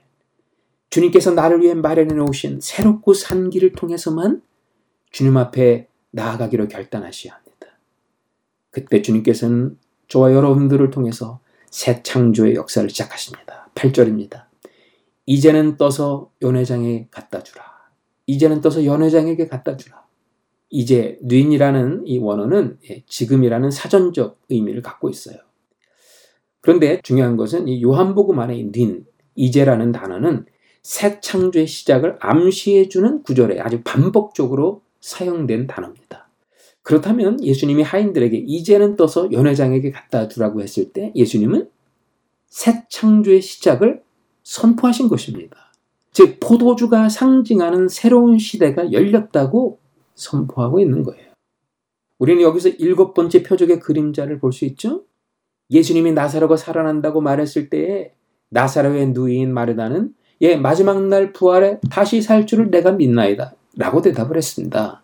[0.89, 4.41] 주님께서 나를 위해 마련해 놓으신 새롭고 산 길을 통해서만
[5.11, 7.42] 주님 앞에 나아가기로 결단하셔야 합니다.
[8.73, 13.69] 그때 주님께서는 저와 여러분들을 통해서 새 창조의 역사를 시작하십니다.
[13.75, 14.45] 8절입니다.
[15.25, 17.63] 이제는 떠서 연회장에 갖다 주라.
[18.25, 20.03] 이제는 떠서 연회장에게 갖다 주라.
[20.69, 25.37] 이제 뉘이라는 이 원어는 예, 지금이라는 사전적 의미를 갖고 있어요.
[26.61, 29.05] 그런데 중요한 것은 이 요한복음 안에 닌,
[29.35, 30.45] 이제라는 단어는
[30.81, 36.22] 새 창조의 시작을 암시해주는 구절에 아주 반복적으로 사용된 단어입니다.
[36.83, 41.69] 그렇다면 예수님이 하인들에게 이제는 떠서 연회장에게 갖다 두라고 했을 때 예수님은
[42.47, 44.03] 새 창조의 시작을
[44.43, 45.71] 선포하신 것입니다.
[46.11, 49.79] 즉 포도주가 상징하는 새로운 시대가 열렸다고
[50.15, 51.31] 선포하고 있는 거예요.
[52.19, 55.03] 우리는 여기서 일곱 번째 표적의 그림자를 볼 수 있죠?
[55.71, 58.11] 예수님이 나사로가 살아난다고 말했을 때에
[58.49, 63.55] 나사로의 누이인 마르다는 예, 마지막 날 부활에 다시 살 줄을 내가 믿나이다.
[63.77, 65.02] 라고 대답을 했습니다.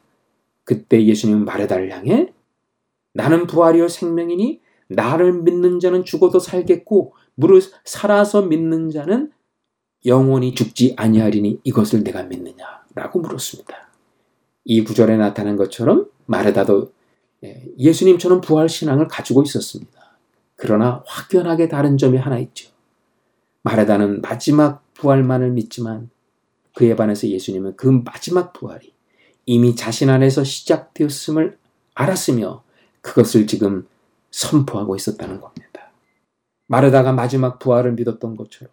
[0.69, 2.31] 그때 예수님은 마르다를 향해
[3.15, 9.31] 나는 부활이요 생명이니 나를 믿는 자는 죽어도 살겠고 무릇 살아서 믿는 자는
[10.05, 13.89] 영원히 죽지 아니하리니 이것을 내가 믿느냐라고 물었습니다.
[14.63, 16.93] 이 구절에 나타난 것처럼 마르다도
[17.45, 20.19] 예, 예수님처럼 부활 신앙을 가지고 있었습니다.
[20.55, 22.69] 그러나 확연하게 다른 점이 하나 있죠.
[23.63, 26.11] 마르다는 마지막 부활만을 믿지만
[26.75, 28.98] 그에 반해서 예수님은 그 마지막 부활이
[29.51, 31.57] 이미 자신 안에서 시작되었음을
[31.95, 32.61] 알았으며
[33.01, 33.87] 그것을 지금
[34.29, 35.91] 선포하고 있었다는 겁니다.
[36.67, 38.71] 마르다가 마지막 부활을 믿었던 것처럼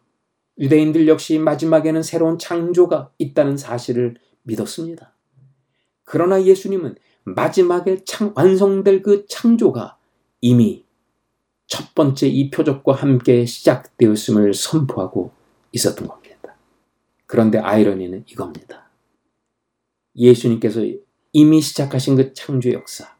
[0.59, 5.15] 유대인들 역시 마지막에는 새로운 창조가 있다는 사실을 믿었습니다.
[6.05, 9.97] 그러나 예수님은 마지막에 창, 완성될 그 창조가
[10.43, 10.85] 이미
[11.67, 15.31] 첫 번째 이 표적과 함께 시작되었음을 선포하고
[15.73, 16.55] 있었던 겁니다.
[17.25, 18.86] 그런데 아이러니는 이겁니다.
[20.17, 20.81] 예수님께서
[21.33, 23.17] 이미 시작하신 그 창조 역사,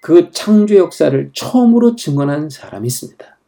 [0.00, 3.38] 그 창조 역사를 처음으로 증언한 사람이 있습니다.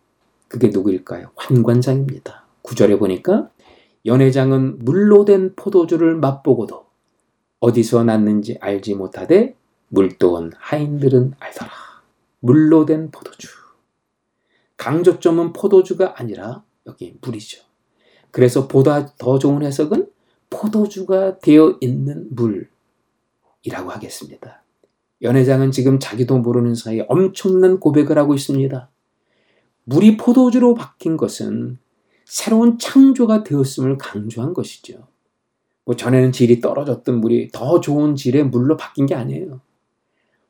[0.49, 1.31] 그게 누구일까요?
[1.37, 2.47] 환관장입니다.
[2.63, 3.51] 구절에 보니까
[4.07, 6.87] 연회장은 물로 된 포도주를 맛보고도
[7.61, 9.57] 어디서 났는지 알지 못하되
[9.89, 11.71] 물도 온 하인들은 알더라.
[12.41, 13.49] 물로 된 포도주.
[14.77, 17.63] 강조점은 포도주가 아니라 여기 물이죠.
[18.31, 20.09] 그래서 보다 더 좋은 해석은
[20.55, 24.63] 포도주가 되어 있는 물이라고 하겠습니다.
[25.23, 28.89] 연회장은 지금 자기도 모르는 사이에 엄청난 고백을 하고 있습니다.
[29.85, 31.79] 물이 포도주로 바뀐 것은
[32.25, 35.09] 새로운 창조가 되었음을 강조한 것이죠.
[35.85, 39.61] 뭐 전에는 질이 떨어졌던 물이 더 좋은 질의 물로 바뀐 게 아니에요.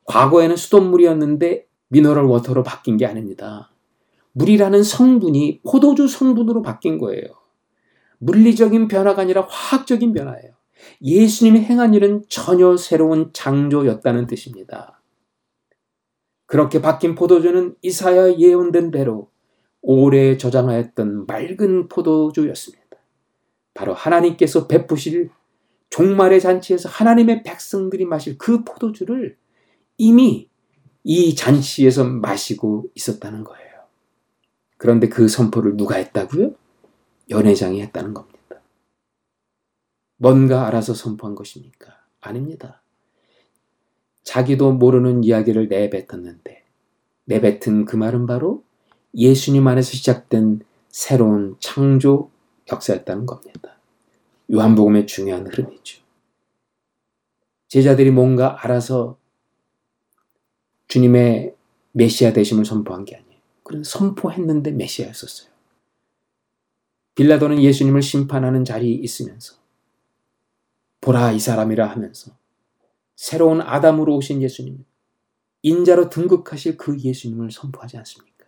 [0.04, 3.72] 과거에는 수돗물이었는데 미너럴 워터로 바뀐 게 아닙니다.
[4.32, 7.43] 물이라는 성분이 포도주 성분으로 바뀐 거예요.
[8.24, 10.52] 물리적인 변화가 아니라 화학적인 변화예요.
[11.02, 15.00] 예수님이 행한 일은 전혀 새로운 창조였다는 뜻입니다.
[16.46, 19.30] 그렇게 바뀐 포도주는 이사야 예언된 대로
[19.80, 22.84] 오래 저장하였던 맑은 포도주였습니다.
[23.74, 25.30] 바로 하나님께서 베푸실
[25.90, 29.36] 종말의 잔치에서 하나님의 백성들이 마실 그 포도주를
[29.98, 30.48] 이미
[31.02, 33.64] 이 잔치에서 마시고 있었다는 거예요.
[34.78, 36.54] 그런데 그 선포를 누가 했다고요?
[37.30, 38.34] 연회장이 했다는 겁니다.
[40.16, 41.98] 뭔가 알아서 선포한 것입니까?
[42.20, 42.82] 아닙니다.
[44.22, 46.64] 자기도 모르는 이야기를 내뱉었는데
[47.26, 48.62] 내뱉은 그 말은 바로
[49.14, 52.30] 예수님 안에서 시작된 새로운 창조
[52.70, 53.76] 역사였다는 겁니다.
[54.52, 56.02] 요한복음의 중요한 흐름이죠.
[57.68, 59.18] 제자들이 뭔가 알아서
[60.88, 61.54] 주님의
[61.92, 63.40] 메시아 되심을 선포한 게 아니에요.
[63.62, 65.53] 그런 선포했는데 메시아였었어요.
[67.14, 69.56] 빌라도는 예수님을 심판하는 자리에 있으면서
[71.00, 72.32] 보라 이 사람이라 하면서
[73.14, 74.84] 새로운 아담으로 오신 예수님,
[75.62, 78.46] 인자로 등극하실 그 예수님을 선포하지 않습니까?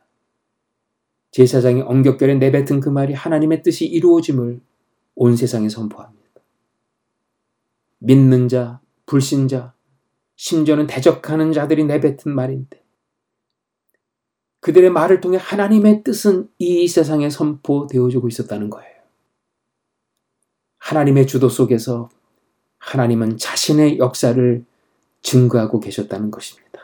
[1.31, 4.61] 제사장이 엉격결에 내뱉은 그 말이 하나님의 뜻이 이루어짐을
[5.15, 6.17] 온 세상에 선포합니다.
[7.99, 9.75] 믿는 자, 불신자,
[10.37, 12.83] 심지어는 대적하는 자들이 내뱉은 말인데
[14.67, 18.91] 그들의 말을 통해 하나님의 뜻은 이 세상에 선포되어지고 있었다는 거예요.
[20.79, 22.09] 하나님의 주도 속에서
[22.79, 24.65] 하나님은 자신의 역사를
[25.23, 26.81] 증거하고 계셨다는 것입니다.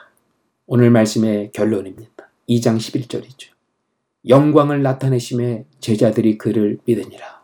[0.66, 2.30] 오늘 말씀의 결론입니다.
[2.48, 3.50] 2장 11절이죠.
[4.28, 7.42] 영광을 나타내심에 제자들이 그를 믿으니라.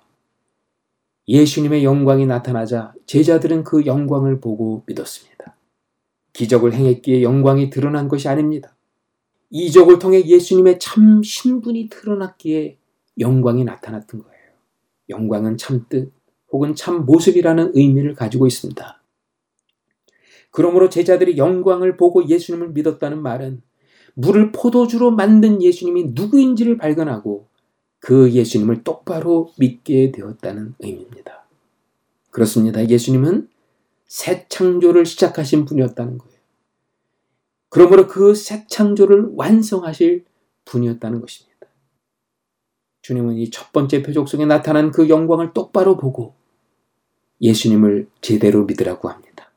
[1.26, 5.56] 예수님의 영광이 나타나자 제자들은 그 영광을 보고 믿었습니다.
[6.32, 8.76] 기적을 행했기에 영광이 드러난 것이 아닙니다.
[9.50, 12.78] 이적을 통해 예수님의 참 신분이 드러났기에
[13.18, 14.38] 영광이 나타났던 거예요.
[15.08, 16.12] 영광은 참뜻
[16.52, 19.02] 혹은 참 모습이라는 의미를 가지고 있습니다.
[20.50, 23.62] 그러므로 제자들이 영광을 보고 예수님을 믿었다는 말은
[24.14, 27.46] 물을 포도주로 만든 예수님이 누구인지를 발견하고
[28.00, 31.46] 그 예수님을 똑바로 믿게 되었다는 의미입니다.
[32.30, 32.86] 그렇습니다.
[32.88, 33.48] 예수님은
[34.06, 36.37] 새 창조를 시작하신 분이었다는 거예요.
[37.68, 40.24] 그러므로 그 새 창조를 완성하실
[40.64, 41.48] 분이었다는 것입니다.
[43.02, 46.34] 주님은 이 첫 번째 표적 속에 나타난 그 영광을 똑바로 보고
[47.40, 49.50] 예수님을 제대로 믿으라고 합니다.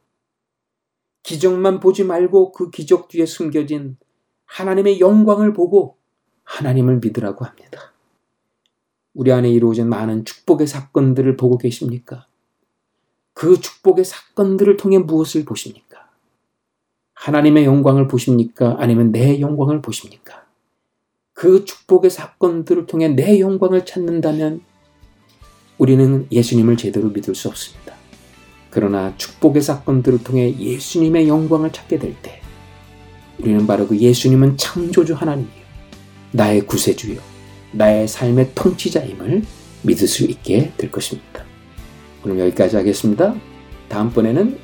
[1.24, 3.98] 기적만 보지 말고 그 기적 뒤에 숨겨진
[4.46, 5.98] 하나님의 영광을 보고
[6.44, 7.94] 하나님을 믿으라고 합니다.
[9.14, 12.28] 우리 안에 이루어진 많은 축복의 사건들을 보고 계십니까?
[13.34, 15.91] 그 축복의 사건들을 통해 무엇을 보십니까?
[17.22, 18.78] 하나님의 영광을 보십니까?
[18.80, 20.44] 아니면 내 영광을 보십니까?
[21.34, 24.62] 그 축복의 사건들을 통해 내 영광을 찾는다면
[25.78, 27.94] 우리는 예수님을 제대로 믿을 수 없습니다.
[28.72, 32.42] 그러나 축복의 사건들을 통해 예수님의 영광을 찾게 될 때,
[33.38, 35.62] 우리는 바로 그 예수님은 창조주 하나님이요.
[36.32, 37.20] 나의 구세주요.
[37.74, 39.44] 나의 삶의 통치자임을
[39.84, 41.46] 믿을 수 있게 될 것입니다.
[42.26, 43.36] 오늘 여기까지 하겠습니다.
[43.90, 44.58] 다음번에는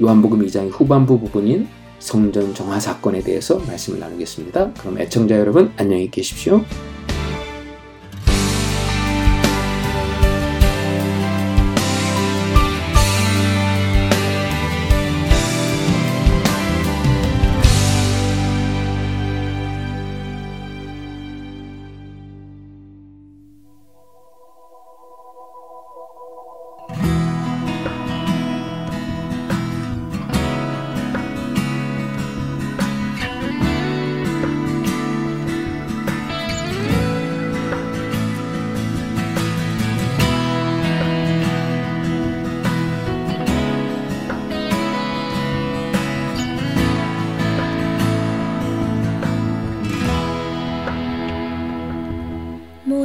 [0.00, 1.68] 요한복음 2장 후반부 부분인
[2.02, 4.72] 성전 정화 사건에 대해서 말씀을 나누겠습니다.
[4.74, 6.64] 그럼 애청자 여러분 안녕히 계십시오.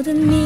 [0.08, 0.37] the me.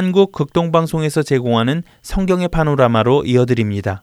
[0.00, 4.02] 한국 극동방송에서 제공하는 성경의 파노라마로 이어드립니다.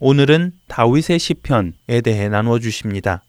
[0.00, 3.22] 오늘은 다윗의 시편에 대해 나누어 주십니다.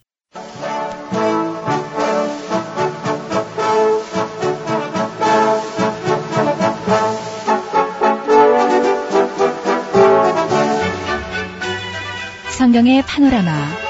[12.57, 13.84] 성경의 파노라마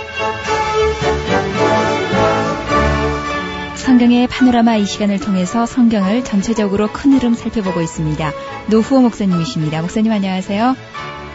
[3.85, 8.33] 성경의 파노라마 이 시간을 통해서 성경을 전체적으로 큰 흐름 살펴보고 있습니다.
[8.71, 9.81] 노후호 목사님이십니다.
[9.81, 10.75] 목사님 안녕하세요.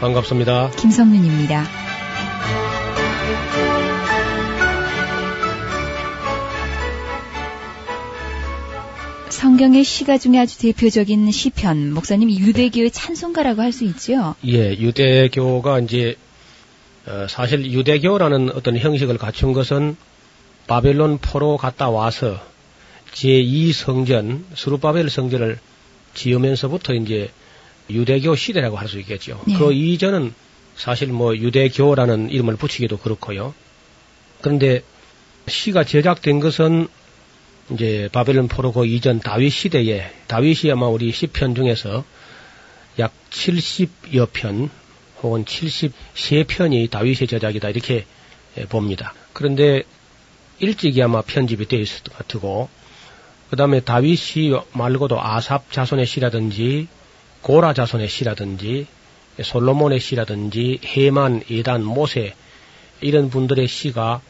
[0.00, 0.70] 반갑습니다.
[0.70, 1.64] 김성윤입니다.
[9.28, 14.34] 성경의 시가 중에 아주 대표적인 시편, 목사님 유대교의 찬송가라고 할 수 있죠?
[14.46, 16.16] 예, 유대교가 이제
[17.06, 19.96] 어, 사실 유대교라는 어떤 형식을 갖춘 것은
[20.70, 22.40] 바벨론 포로 갔다 와서
[23.14, 25.58] 제2 성전, 수르바벨 성전을
[26.14, 27.32] 지으면서부터 이제
[27.90, 29.42] 유대교 시대라고 할 수 있겠죠.
[29.48, 29.58] 네.
[29.58, 30.32] 그 이전은
[30.76, 33.52] 사실 뭐 유대교라는 이름을 붙이기도 그렇고요.
[34.42, 34.84] 그런데
[35.48, 36.86] 시가 제작된 것은
[37.70, 42.04] 이제 바벨론 포로 그 이전 다윗 시대에 다윗이 아마 우리 시편 중에서
[43.00, 44.70] 약 70여 편
[45.20, 48.06] 혹은 73편이 다윗의 제작이다 이렇게
[48.68, 49.14] 봅니다.
[49.32, 49.82] 그런데
[50.60, 52.68] 일찍이 아마 편집이 되어 있을 것 같고,
[53.50, 56.86] 그 다음에 다윗이 말고도 아삽 자손의 시라든지,
[57.42, 58.86] 고라 자손의 시라든지,
[59.42, 62.34] 솔로몬의 시라든지, 헤만, 에단, 모세,
[63.00, 64.20] 이런 분들의 시가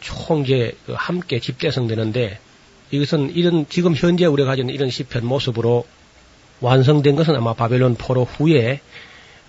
[0.00, 2.38] 총 이제 그 함께 집대성되는데,
[2.92, 5.86] 이것은 이런, 지금 현재 우리가 가진 이런 시편 모습으로
[6.60, 8.80] 완성된 것은 아마 바벨론 포로 후에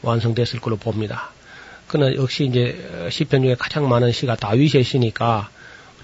[0.02, 1.32] 완성됐을 걸로 봅니다.
[1.88, 5.50] 그러나 역시 이제 시편 중에 가장 많은 시가 다윗의 시니까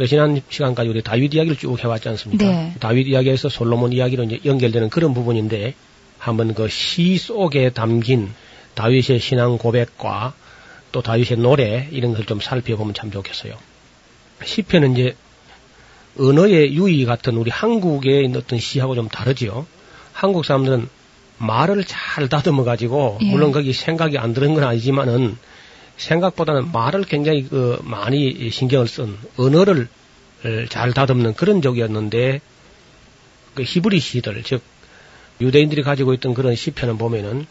[0.08, 2.45] 지난 시간까지 우리 다윗 이야기를 쭉 해왔지 않습니까?
[2.45, 2.74] 네.
[2.80, 5.74] 다윗 이야기에서 솔로몬 이야기로 이제 연결되는 그런 부분인데
[6.18, 8.30] 한번 그 시 속에 담긴
[8.76, 10.34] 다윗의 신앙 고백과
[10.91, 13.54] 또 다윗의 노래 이런 걸 좀 살펴보면 참 좋겠어요.
[14.43, 15.16] 시편은 이제
[16.18, 19.66] 언어의 유의 같은 우리 한국의 어떤 시하고 좀 다르지요.
[20.14, 20.88] 한국 사람들은
[21.38, 23.26] 말을 잘 다듬어 가지고 예.
[23.30, 25.38] 물론 거기 생각이 안 드는 건 아니지만은
[26.00, 29.88] 생각보다는 말을 굉장히 그 많이 신경을 쓴 언어를
[30.70, 32.41] 잘 다듬는 그런 적이었는데
[33.54, 34.62] 그 히브리 시들 즉
[35.41, 37.45] 유대인들이 가지고 있던 그런 시편을 보면은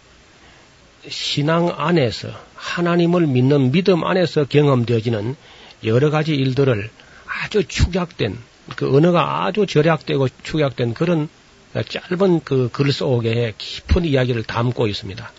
[1.08, 5.36] 신앙 안에서 하나님을 믿는 믿음 안에서 경험되어지는
[5.84, 6.90] 여러 가지 일들을
[7.26, 8.36] 아주 축약된
[8.76, 11.28] 그 언어가 아주 절약되고 축약된 그런
[11.74, 15.32] 짧은 그 글 속에 깊은 이야기를 담고 있습니다.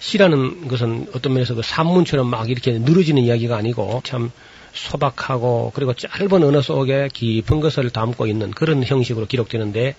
[0.00, 4.32] 시라는 것은 어떤 면에서 그 산문처럼 막 이렇게 늘어지는 이야기가 아니고 참
[4.72, 9.94] 소박하고 그리고 짧은 언어 속에 깊은 것을 담고 있는 그런 형식으로 기록되는데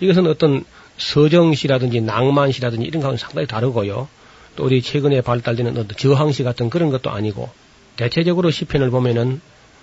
[0.00, 0.64] 이것은 어떤
[0.98, 4.08] 서정시라든지 낭만시라든지 이런 것은 상당히 다르고요.
[4.56, 7.48] 또 우리 최근에 발달되는 어떤 저항시 같은 그런 것도 아니고
[7.96, 9.40] 대체적으로 시편을 보면은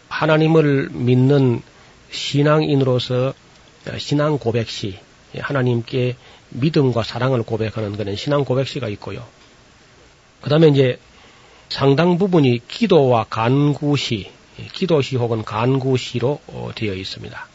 [0.10, 1.62] 하나님을 믿는
[2.12, 3.34] 신앙인으로서
[3.98, 5.00] 신앙 고백시
[5.38, 6.18] 하나님께
[6.50, 9.24] 믿음과 사랑을 고백하는 그런 신앙 고백시가 있고요.
[10.42, 11.00] 그 다음에 이제
[11.70, 14.30] 상당 부분이 기도와 간구시,
[14.74, 17.48] 기도시 혹은 간구시로 어, 되어 있습니다.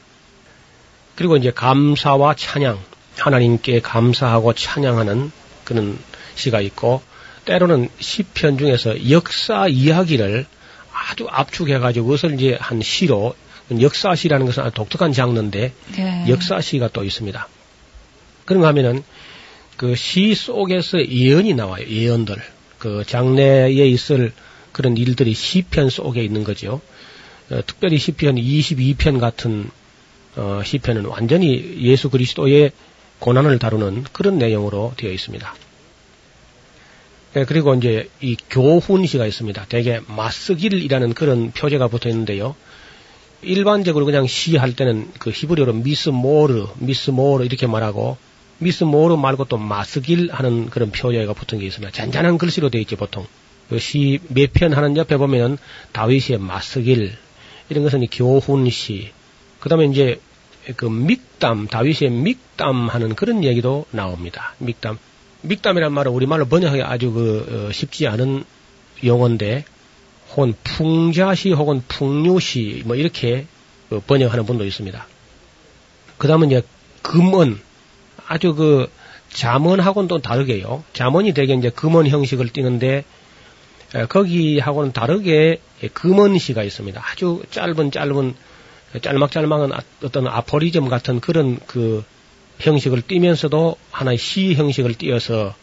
[1.14, 2.78] 그리고 이제 감사와 찬양,
[3.18, 5.30] 하나님께 감사하고 찬양하는
[5.64, 5.98] 그런
[6.34, 7.02] 시가 있고,
[7.44, 10.46] 때로는 시편 중에서 역사 이야기를
[10.92, 13.34] 아주 압축해가지고 그것을 이제 한 시로,
[13.80, 16.24] 역사시라는 것은 아주 독특한 장르인데, 네.
[16.28, 17.48] 역사시가 또 있습니다.
[18.44, 19.02] 그런가 하면은
[19.76, 21.86] 그 시 속에서 예언이 나와요.
[21.86, 22.36] 예언들.
[22.86, 24.32] 그 장래에 있을
[24.70, 26.80] 그런 일들이 시편 속에 있는 거죠.
[27.50, 29.68] 어, 특별히 시편 22편 같은
[30.36, 32.70] 어, 시편은 완전히 예수 그리스도의
[33.18, 35.52] 고난을 다루는 그런 내용으로 되어 있습니다.
[37.34, 39.64] 네, 그리고 이제 이 교훈시가 있습니다.
[39.68, 42.54] 대개 마스길이라는 그런 표제가 붙어 있는데요.
[43.42, 48.16] 일반적으로 그냥 시할 때는 그 히브리어로 미스 모르, 미스 모르 이렇게 말하고
[48.58, 51.92] 미스 모르 말고 또 마스길 하는 그런 표현가 붙은 게 있습니다.
[51.92, 53.26] 잔잔한 글씨로 되어 있죠, 보통.
[53.68, 55.58] 그시몇 편 하는 옆에 보면은
[55.92, 57.16] 다윗의 마스길,
[57.68, 59.10] 이런 것은 교훈시,
[59.60, 60.20] 그 다음에 이제
[60.76, 64.54] 그 믹담, 다윗의 믹담 하는 그런 얘기도 나옵니다.
[64.58, 64.98] 믹담.
[65.42, 68.44] 믹담이란 말은 우리말로 번역하기 아주 그, 어, 쉽지 않은
[69.04, 69.64] 용어인데,
[70.30, 73.46] 혹은 풍자시 혹은 풍류시, 뭐 이렇게
[73.88, 75.06] 그 번역하는 분도 있습니다.
[76.18, 76.62] 그 다음은 이제
[77.02, 77.60] 금은,
[78.26, 78.90] 아주 그
[79.30, 80.84] 자문하고는 또 다르게요.
[80.92, 83.04] 자문이 되게 이제 금원 형식을 띠는데
[84.08, 85.60] 거기하고는 다르게
[85.92, 87.02] 금원시가 있습니다.
[87.04, 88.34] 아주 짧은 짧은
[89.00, 92.04] 짤막짤막한 아, 어떤 아포리즘 같은 그런 그
[92.60, 95.54] 형식을 띠면서도 하나의 시 형식을 띄어서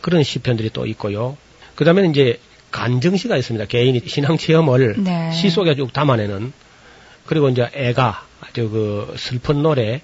[0.00, 1.36] 그런 시편들이 또 있고요.
[1.74, 2.38] 그 다음에 이제
[2.70, 3.66] 간정시가 있습니다.
[3.66, 5.32] 개인이 신앙 체험을 네.
[5.32, 6.52] 시 속에 쭉 담아내는
[7.26, 10.00] 그리고 이제 애가 아주 그 슬픈 노래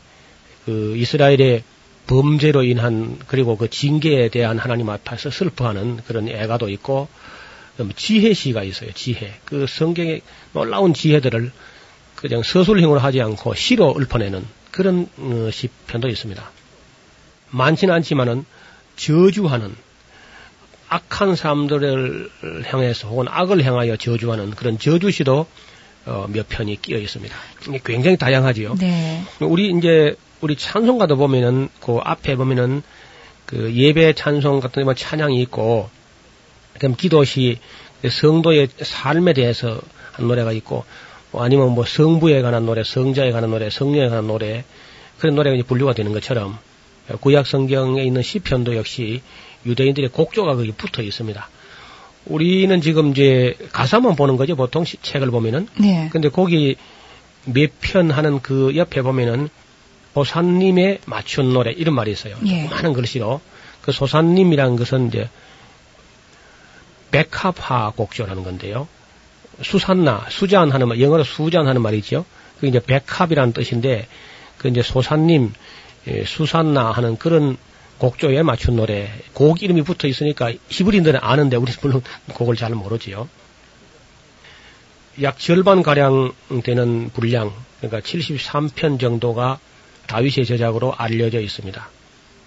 [0.66, 1.62] 그 이스라엘의
[2.08, 7.06] 범죄로 인한 그리고 그 징계에 대한 하나님 앞에서 슬퍼하는 그런 애가도 있고
[7.94, 8.90] 지혜시가 있어요.
[8.92, 9.34] 지혜.
[9.44, 11.52] 그 성경의 놀라운 지혜들을
[12.16, 16.50] 그냥 서술형으로 하지 않고 시로 읊어내는 그런 어, 시편도 있습니다.
[17.50, 18.44] 많지는 않지만은
[18.96, 19.74] 저주하는
[20.88, 22.30] 악한 사람들을
[22.64, 25.46] 향해서 혹은 악을 향하여 저주하는 그런 저주시도
[26.06, 27.36] 어, 몇 편이 끼어 있습니다.
[27.84, 28.76] 굉장히 다양하지요.
[28.80, 29.22] 네.
[29.40, 32.82] 우리 이제 우리 찬송가도 보면은 그 앞에 보면은
[33.46, 35.88] 그 예배 찬송 같은 뭐 찬양이 있고
[36.78, 37.58] 그럼 기도시
[38.08, 39.80] 성도의 삶에 대해서
[40.12, 40.84] 한 노래가 있고
[41.30, 44.64] 뭐 아니면 뭐 성부에 관한 노래, 성자에 관한 노래, 성녀에 관한 노래
[45.18, 46.58] 그런 노래가 이제 분류가 되는 것처럼
[47.20, 49.22] 구약 성경에 있는 시편도 역시
[49.66, 51.48] 유대인들의 곡조가 거기 붙어 있습니다.
[52.26, 54.54] 우리는 지금 이제 가사만 보는 거죠.
[54.54, 55.66] 보통 시, 책을 보면은.
[55.80, 56.08] 네.
[56.12, 56.76] 근데 거기
[57.46, 59.48] 몇 편 하는 그 옆에 보면은
[60.14, 62.36] 보사님의 맞춘 노래 이런 말이 있어요.
[62.46, 62.66] 예.
[62.68, 63.40] 많은 글씨로
[63.82, 65.28] 그 소사님이라는 것은 이제
[67.10, 68.88] 백합화 곡조라는 건데요.
[69.62, 72.24] 수산나, 수잔하는 말, 영어로 수잔하는 말이죠.
[72.60, 74.06] 그 이제 백합이라는 뜻인데
[74.58, 75.52] 그 이제 소사님,
[76.08, 77.56] 예, 수산나 하는 그런
[77.98, 82.02] 곡조에 맞춘 노래, 곡 이름이 붙어 있으니까 히브리인들은 아는데 우리 물론
[82.34, 83.28] 곡을 잘 모르지요.
[85.22, 86.32] 약 절반 가량
[86.62, 89.58] 되는 분량, 그러니까 73편 정도가
[90.08, 91.88] 다윗의 저작으로 알려져 있습니다.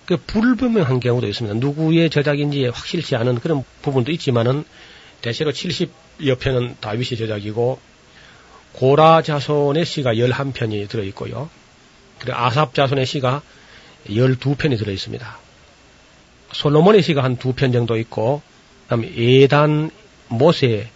[0.06, 1.60] 그 불분명한 경우도 있습니다.
[1.60, 4.66] 누구의 저작인지 확실치 않은 그런 부분도 있지만은
[5.22, 7.80] 대체로 70여 편은 다윗의 저작이고
[8.74, 11.50] 고라 자손의 시가 11편이 들어 있고요.
[12.20, 13.42] 그리고 아삽 자손의 시가
[14.08, 15.38] 12편이 들어 있습니다.
[16.54, 18.42] 솔로몬의 시가 한 두 편 정도 있고
[18.84, 19.92] 그다음에 예단,
[20.28, 20.90] 모세,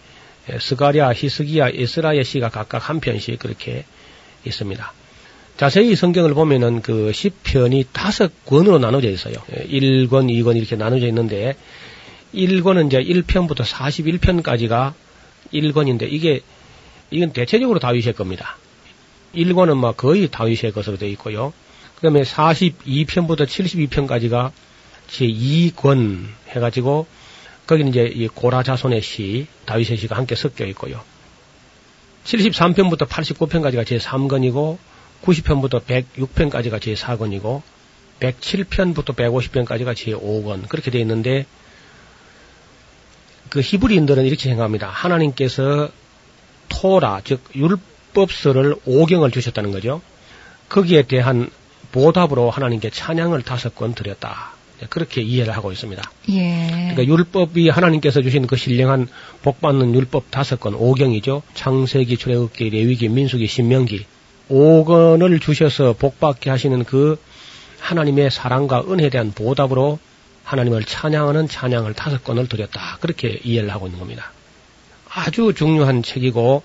[0.60, 3.84] 스가랴, 히스기야, 에스라의 시가 각각 한 편씩 그렇게
[4.44, 4.92] 있습니다.
[5.56, 9.34] 자세히 성경을 보면은 그 10편이 다섯 권으로 나눠져 있어요.
[9.50, 11.56] 1권, 2권 이렇게 나눠져 있는데
[12.34, 14.92] 1권은 이제 1편부터 41편까지가
[15.54, 16.40] 1권인데 이게
[17.10, 18.58] 이건 대체적으로 다윗의 겁니다.
[19.34, 21.54] 1권은 막 거의 다윗의 것으로 되어 있고요.
[21.94, 24.50] 그 다음에 42편부터 72편까지가
[25.08, 27.06] 제 2권 해 가지고
[27.66, 31.00] 거기는 이제 이 고라 자손의 시, 다윗의 시가 함께 섞여 있고요.
[32.24, 34.76] 73편부터 89편까지가 제 3권이고
[35.26, 37.62] 90편부터 106편까지가 제 4권이고
[38.20, 41.44] 107편부터 150편까지가 제 5권 그렇게 되어 있는데
[43.50, 44.88] 그 히브리인들은 이렇게 생각합니다.
[44.88, 45.90] 하나님께서
[46.68, 50.00] 토라 즉 율법서를 오경을 주셨다는 거죠.
[50.68, 51.50] 거기에 대한
[51.92, 54.52] 보답으로 하나님께 찬양을 다섯 권 드렸다.
[54.90, 56.02] 그렇게 이해를 하고 있습니다.
[56.30, 56.90] 예.
[56.94, 59.08] 그러니까 율법이 하나님께서 주신 그 신령한
[59.42, 61.42] 복받는 율법 다섯 권, 오경이죠.
[61.54, 64.04] 창세기, 출애굽기, 레위기, 민수기, 신명기.
[64.50, 67.18] 5권을 주셔서 복받게 하시는 그
[67.80, 69.98] 하나님의 사랑과 은혜에 대한 보답으로
[70.44, 72.98] 하나님을 찬양하는 찬양을 다섯 권을 드렸다.
[73.00, 74.32] 그렇게 이해를 하고 있는 겁니다.
[75.08, 76.62] 아주 중요한 책이고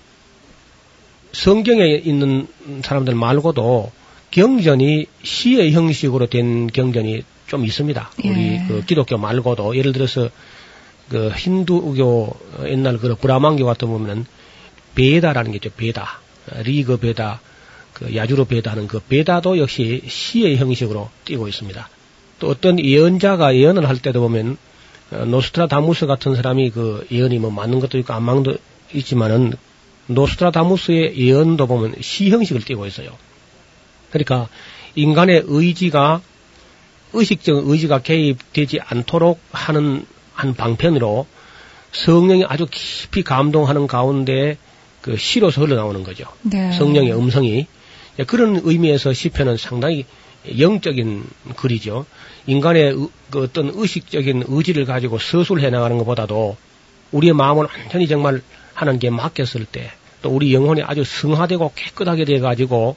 [1.32, 2.46] 성경에 있는
[2.82, 3.90] 사람들 말고도
[4.30, 8.10] 경전이 시의 형식으로 된 경전이 좀 있습니다.
[8.24, 8.28] 예.
[8.28, 10.30] 우리 그 기독교 말고도 예를 들어서
[11.08, 14.24] 그 힌두교 옛날 그 브라만교 같은 보면은
[14.94, 15.70] 베다라는 게 있죠.
[15.76, 16.20] 베다,
[16.64, 17.40] 리그 베다,
[17.92, 21.88] 그 야주로 베다는 그 베다도 역시 시의 형식으로 띄고 있습니다.
[22.38, 24.56] 또 어떤 예언자가 예언을 할 때도 보면
[25.12, 28.58] 어, 노스트라다무스 같은 사람이 그 예언이 뭐 맞는 것도 있고 안 맞는 것도
[28.94, 29.52] 있지만은
[30.06, 33.10] 노스트라다무스의 예언도 보면 시 형식을 띄고 있어요.
[34.10, 34.48] 그러니까
[34.94, 36.20] 인간의 의지가
[37.12, 41.26] 의식적 의지가 개입되지 않도록 하는 한 방편으로
[41.92, 44.56] 성령이 아주 깊이 감동하는 가운데
[45.02, 46.24] 그 시로서 흘러나오는 거죠.
[46.42, 46.72] 네.
[46.72, 47.66] 성령의 음성이
[48.26, 50.04] 그런 의미에서 시편은 상당히
[50.58, 51.24] 영적인
[51.56, 52.06] 글이죠.
[52.46, 56.56] 인간의 그 어떤 의식적인 의지를 가지고 서술해 나가는 것보다도
[57.12, 58.42] 우리의 마음을 완전히 정말
[58.74, 59.92] 하나님께 맡겼을 때,
[60.22, 62.96] 또 우리 영혼이 아주 성화되고 깨끗하게 돼 가지고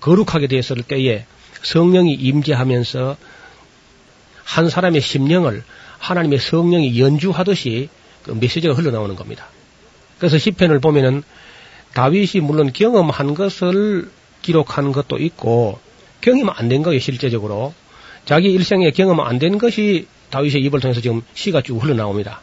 [0.00, 1.26] 거룩하게 되었을 때에
[1.62, 3.16] 성령이 임재하면서
[4.44, 5.64] 한 사람의 심령을
[5.98, 7.88] 하나님의 성령이 연주하듯이
[8.22, 9.48] 그 메시지가 흘러나오는 겁니다.
[10.18, 11.22] 그래서 시편을 보면은
[11.94, 14.10] 다윗이 물론 경험한 것을
[14.42, 15.78] 기록한 것도 있고
[16.20, 17.74] 경험 안 된 거예요 실제적으로
[18.24, 22.40] 자기 일생에 경험 안 된 것이 다윗의 입을 통해서 지금 시가 쭉 흘러나옵니다.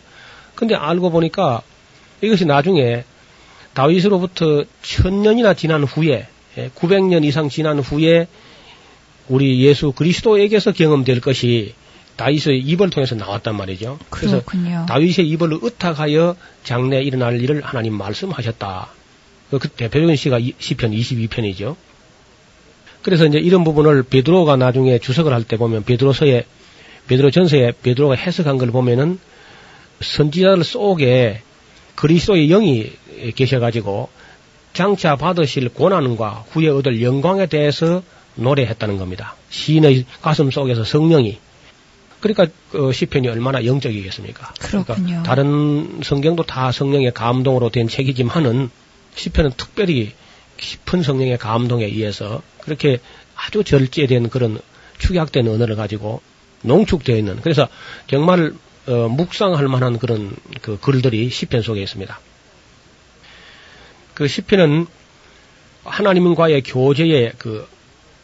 [0.56, 1.62] 근데 알고 보니까
[2.22, 3.04] 이것이 나중에
[3.74, 6.28] 다윗으로부터 천 년이나 지난 후에
[6.76, 8.28] 900년 예, 이상 지난 후에
[9.28, 11.74] 우리 예수 그리스도에게서 경험될 것이
[12.16, 13.98] 다윗의 입을 통해서 나왔단 말이죠.
[14.10, 14.86] 그래서 그렇군요.
[14.88, 18.90] 다윗의 입을 의탁하여 장래 일어날 일을 하나님 말씀하셨다.
[19.60, 21.76] 그 대표적인 시가 시편 22편이죠.
[23.02, 26.46] 그래서 이제 이런 부분을 베드로가 나중에 주석을 할 때 보면 베드로서에
[27.08, 29.20] 베드로 전서에 베드로가 해석한 걸 보면은
[30.00, 31.42] 선지자들 속에
[31.96, 32.92] 그리스도의 영이
[33.36, 34.10] 계셔가지고
[34.72, 38.02] 장차 받으실 고난과 후에 얻을 영광에 대해서
[38.36, 39.36] 노래했다는 겁니다.
[39.50, 41.38] 시인의 가슴 속에서 성령이
[42.22, 44.54] 그러니까 그 시편이 얼마나 영적이겠습니까?
[44.62, 45.06] 그렇군요.
[45.06, 48.70] 그러니까 다른 성경도 다 성령의 감동으로 된 책이지만은
[49.16, 50.14] 시편은 특별히
[50.58, 53.00] 깊은 성령의 감동에 의해서 그렇게
[53.36, 54.60] 아주 절제된 그런
[55.00, 56.22] 축약된 언어를 가지고
[56.62, 57.68] 농축되어 있는 그래서
[58.08, 58.54] 정말
[58.86, 62.20] 어, 묵상할 만한 그런 그 글들이 시편 속에 있습니다.
[64.14, 64.88] 그 시편은
[65.84, 67.68] 하나님과의 교제의 그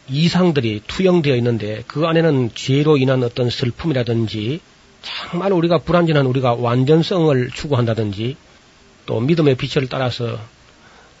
[0.08, 4.60] 이상들이 투영되어 있는데 그 안에는 죄로 인한 어떤 슬픔이라든지
[5.02, 8.36] 정말 우리가 불완전한 우리가 완전성을 추구한다든지
[9.06, 10.38] 또 믿음의 빛을 따라서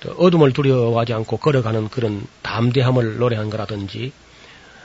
[0.08, 4.12] 어둠을 두려워하지 않고 걸어가는 그런 담대함을 노래한 거라든지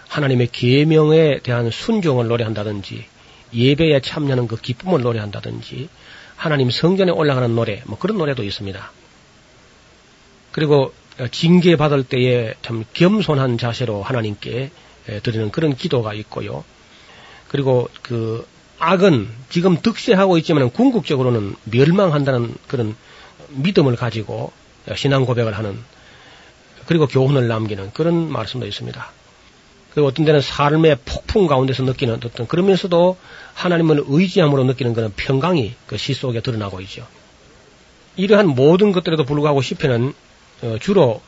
[0.07, 3.05] 하나님의 계명에 대한 순종을 노래한다든지
[3.53, 5.89] 예배에 참여하는 그 기쁨을 노래한다든지
[6.35, 8.91] 하나님 성전에 올라가는 노래 뭐 그런 노래도 있습니다.
[10.51, 10.93] 그리고
[11.31, 14.71] 징계 받을 때에 참 겸손한 자세로 하나님께
[15.23, 16.63] 드리는 그런 기도가 있고요.
[17.47, 18.45] 그리고 그
[18.79, 22.95] 악은 지금 득세하고 있지만 궁극적으로는 멸망한다는 그런
[23.49, 24.51] 믿음을 가지고
[24.95, 25.79] 신앙 고백을 하는
[26.85, 29.11] 그리고 교훈을 남기는 그런 말씀도 있습니다.
[29.93, 33.17] 그리고 어떤 데는 삶의 폭풍 가운데서 느끼는 어떤 그러면서도
[33.53, 37.07] 하나님을 의지함으로 느끼는 그런 평강이 그 시 속에 드러나고 있죠.
[38.17, 40.13] 이러한 모든 것들에도 불구하고 시편은
[40.63, 41.21] 어, 주로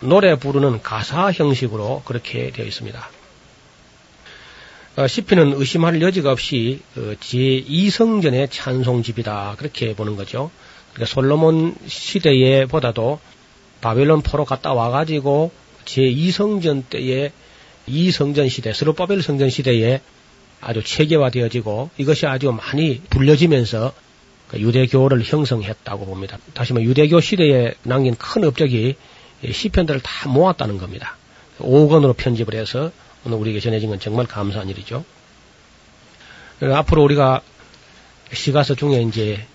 [0.00, 3.10] 노래 부르는 가사 형식으로 그렇게 되어 있습니다.
[4.96, 10.50] 어, 시편은 의심할 여지가 없이 어, 제2성전의 찬송집이다 그렇게 보는 거죠.
[10.98, 13.20] 그러니까 솔로몬 시대에 보다도
[13.80, 15.52] 바벨론 포로 갔다 와가지고
[15.84, 17.30] 제2성전 때에
[17.86, 20.00] 이성전 시대, 스로바벨 성전 시대에
[20.60, 23.92] 아주 체계화되어지고 이것이 아주 많이 불려지면서
[24.48, 26.38] 그 유대교를 형성했다고 봅니다.
[26.52, 28.96] 다시 말해 유대교 시대에 남긴 큰 업적이
[29.48, 31.16] 시편들을 다 모았다는 겁니다.
[31.60, 32.90] 5권으로 편집을 해서
[33.24, 35.04] 오늘 우리에게 전해진 건 정말 감사한 일이죠.
[36.60, 37.40] 앞으로 우리가
[38.32, 39.46] 시가서 중에 이제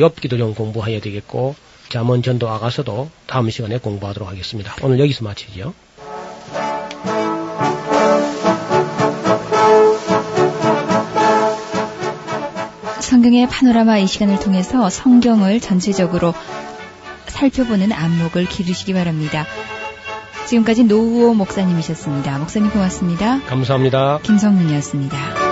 [0.00, 1.54] 엽기도 좀 공부해야 되겠고
[1.88, 4.74] 잠언 전도 아가서도 다음 시간에 공부하도록 하겠습니다.
[4.82, 5.74] 오늘 여기서 마치죠.
[13.00, 16.34] 성경의 파노라마 이 시간을 통해서 성경을 전체적으로
[17.26, 19.46] 살펴보는 안목을 기르시기 바랍니다.
[20.46, 22.38] 지금까지 노우호 목사님이셨습니다.
[22.38, 23.40] 목사님 고맙습니다.
[23.46, 24.20] 감사합니다.
[24.22, 25.47] 김성문이었습니다.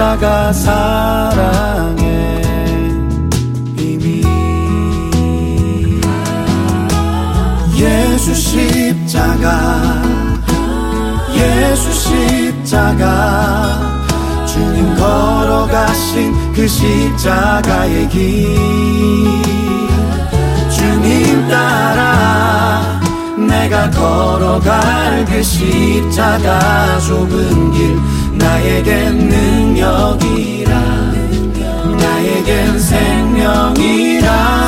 [0.00, 2.00] 십자가 사랑의
[3.76, 4.24] 비밀
[7.76, 10.02] 예수 십자가
[11.34, 13.78] 예수 십자가.
[14.46, 18.48] 주님 걸어가신 그 십자가의 길.
[20.70, 22.98] 주님 따라
[23.36, 28.00] 내가 걸어갈 그 십자가 좁은 길
[28.40, 30.72] 나에겐 능력이라.
[32.00, 34.59] 나에겐 생명이라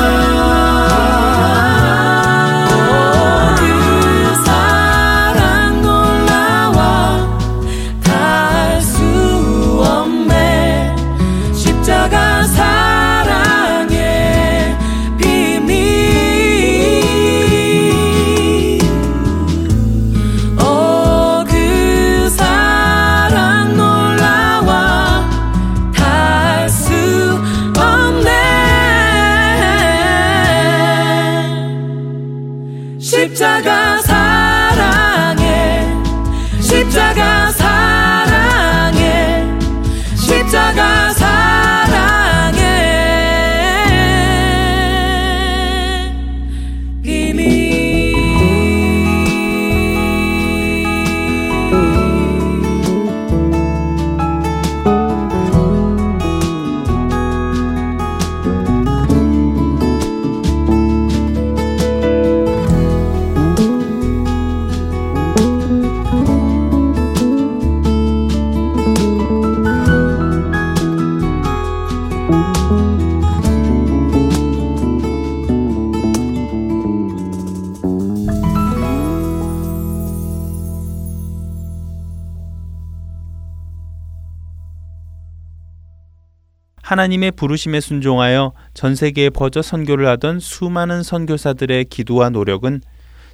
[87.03, 92.81] 하나님의 부르심에 순종하여 전 세계에 퍼져 선교를 하던 수많은 선교사들의 기도와 노력은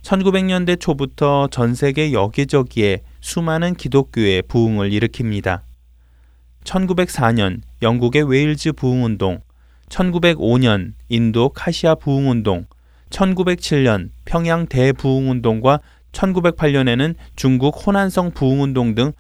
[0.02, 5.62] 1900년대 초부터 전 세계 여기저기에 수많은 기독교의 부흥을 일으킵니다.
[6.64, 9.42] 1904년 영국의 웨일즈 부흥운동,
[9.90, 12.66] 1905년 인도 카시아 부흥운동,
[13.12, 15.80] 1907년 평양 대부흥운동과
[16.12, 19.12] 1908년에는 중국 호난성 부흥운동 등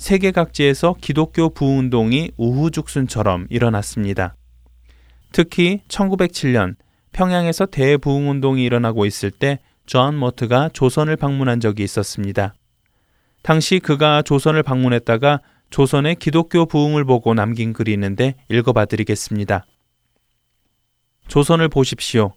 [0.00, 4.34] 세계 각지에서 기독교 부흥운동이 우후죽순처럼 일어났습니다.
[5.30, 6.74] 특히 1907년
[7.12, 9.58] 평양에서 대부흥운동이 일어나고 있을 때
[9.90, 12.54] 존 모트가 조선을 방문한 적이 있었습니다.
[13.42, 15.40] 당시 그가 조선을 방문했다가
[15.70, 19.66] 조선의 기독교 부흥을 보고 남긴 글이 있는데 읽어봐 드리겠습니다.
[21.26, 22.34] 조선을 보십시오.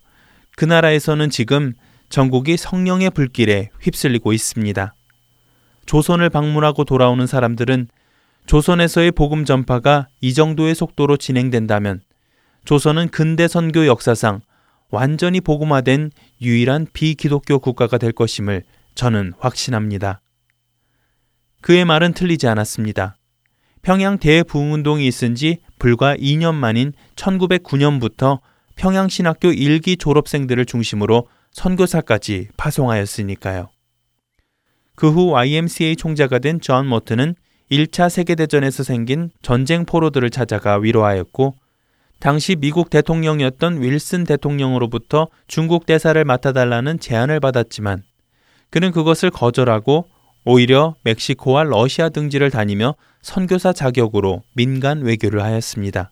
[0.57, 1.73] 그 나라에서는 지금
[2.09, 4.95] 전국이 성령의 불길에 휩쓸리고 있습니다.
[5.85, 7.87] 조선을 방문하고 돌아오는 사람들은
[8.45, 12.01] 조선에서의 복음 전파가 이 정도의 속도로 진행된다면
[12.65, 14.41] 조선은 근대 선교 역사상
[14.89, 16.11] 완전히 복음화된
[16.41, 18.63] 유일한 비기독교 국가가 될 것임을
[18.95, 20.21] 저는 확신합니다.
[21.61, 23.17] 그의 말은 틀리지 않았습니다.
[23.81, 28.39] 평양 대부흥운동이 있은 지 불과 2년 만인 1909년부터
[28.75, 33.72] 평양신학교 1기 졸업생들을 중심으로 선교사까지 파송하였으니까요.
[34.95, 37.35] 그 후 YMCA 총재가 된 존 모트는
[37.71, 41.55] 1차 세계대전에서 생긴 전쟁 포로들을 찾아가 위로하였고
[42.19, 48.03] 당시 미국 대통령이었던 윌슨 대통령으로부터 중국 대사를 맡아달라는 제안을 받았지만
[48.69, 50.05] 그는 그것을 거절하고
[50.45, 56.11] 오히려 멕시코와 러시아 등지를 다니며 선교사 자격으로 민간 외교를 하였습니다.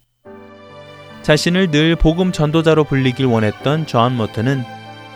[1.21, 4.63] 자신을 늘 복음 전도자로 불리길 원했던 존 모트는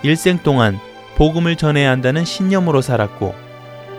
[0.04, 0.78] 일생 동안
[1.16, 3.45] 복음을 전해야 한다는 신념으로 살았고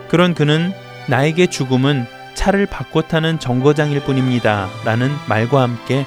[0.09, 0.71] 그런 그는
[1.07, 4.69] 나에게 죽음은 차를 바꿔 타는 정거장일 뿐입니다.
[4.85, 6.05] 라는 말과 함께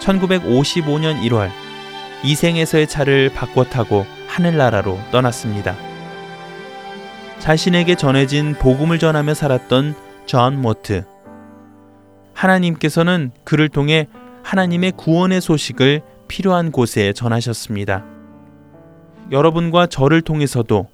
[0.00, 1.50] 1955년 1월
[2.24, 5.74] 이생에서의 차를 바꿔 타고 하늘나라로 떠났습니다.
[7.38, 9.94] 자신에게 전해진 복음을 전하며 살았던
[10.26, 11.04] 존 모트.
[12.34, 14.06] 하나님께서는 그를 통해
[14.42, 18.04] 하나님의 구원의 소식을 필요한 곳에 전하셨습니다.
[19.30, 20.88] 여러분과 저를 통해서도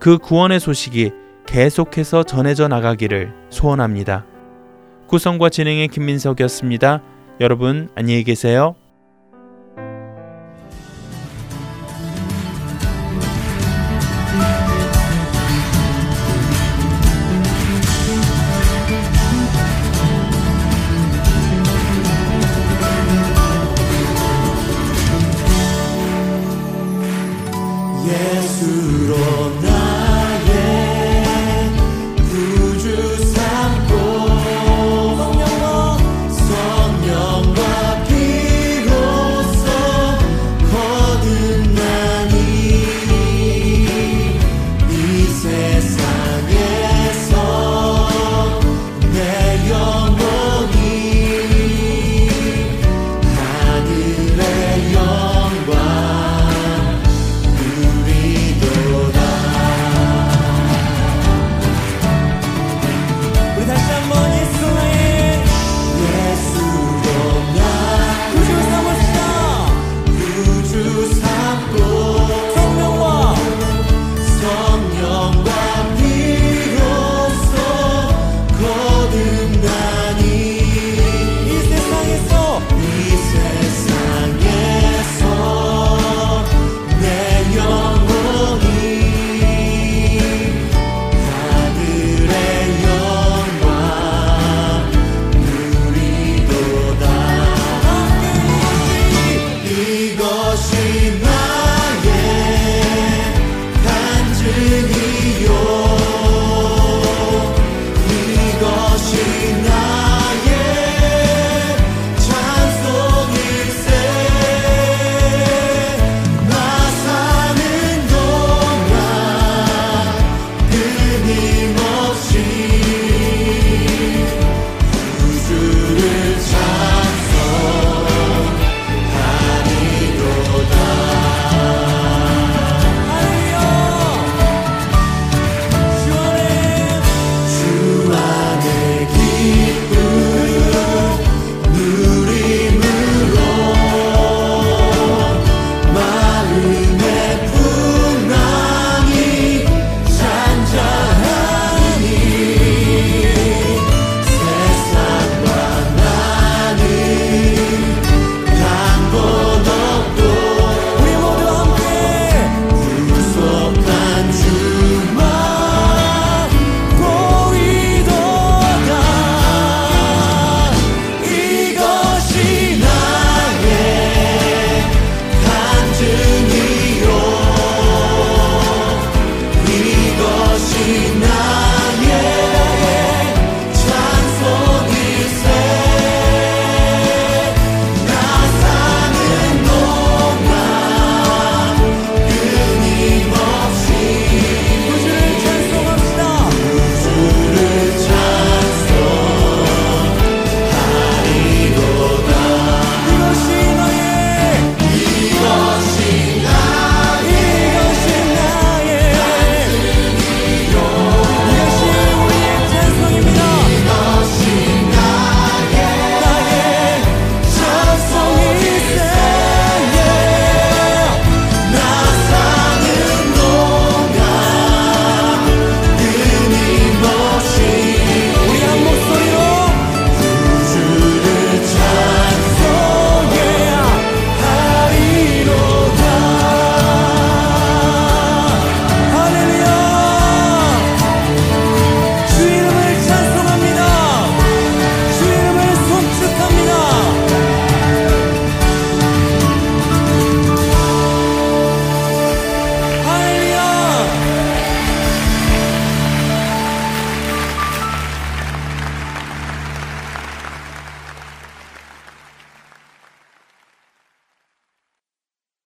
[0.00, 1.12] 그 구원의 소식이
[1.54, 4.26] 계속해서 전해져 나가기를 소원합니다.
[5.06, 7.00] 구성과 진행의 김민석이었습니다.
[7.40, 8.74] 여러분 안녕히 계세요.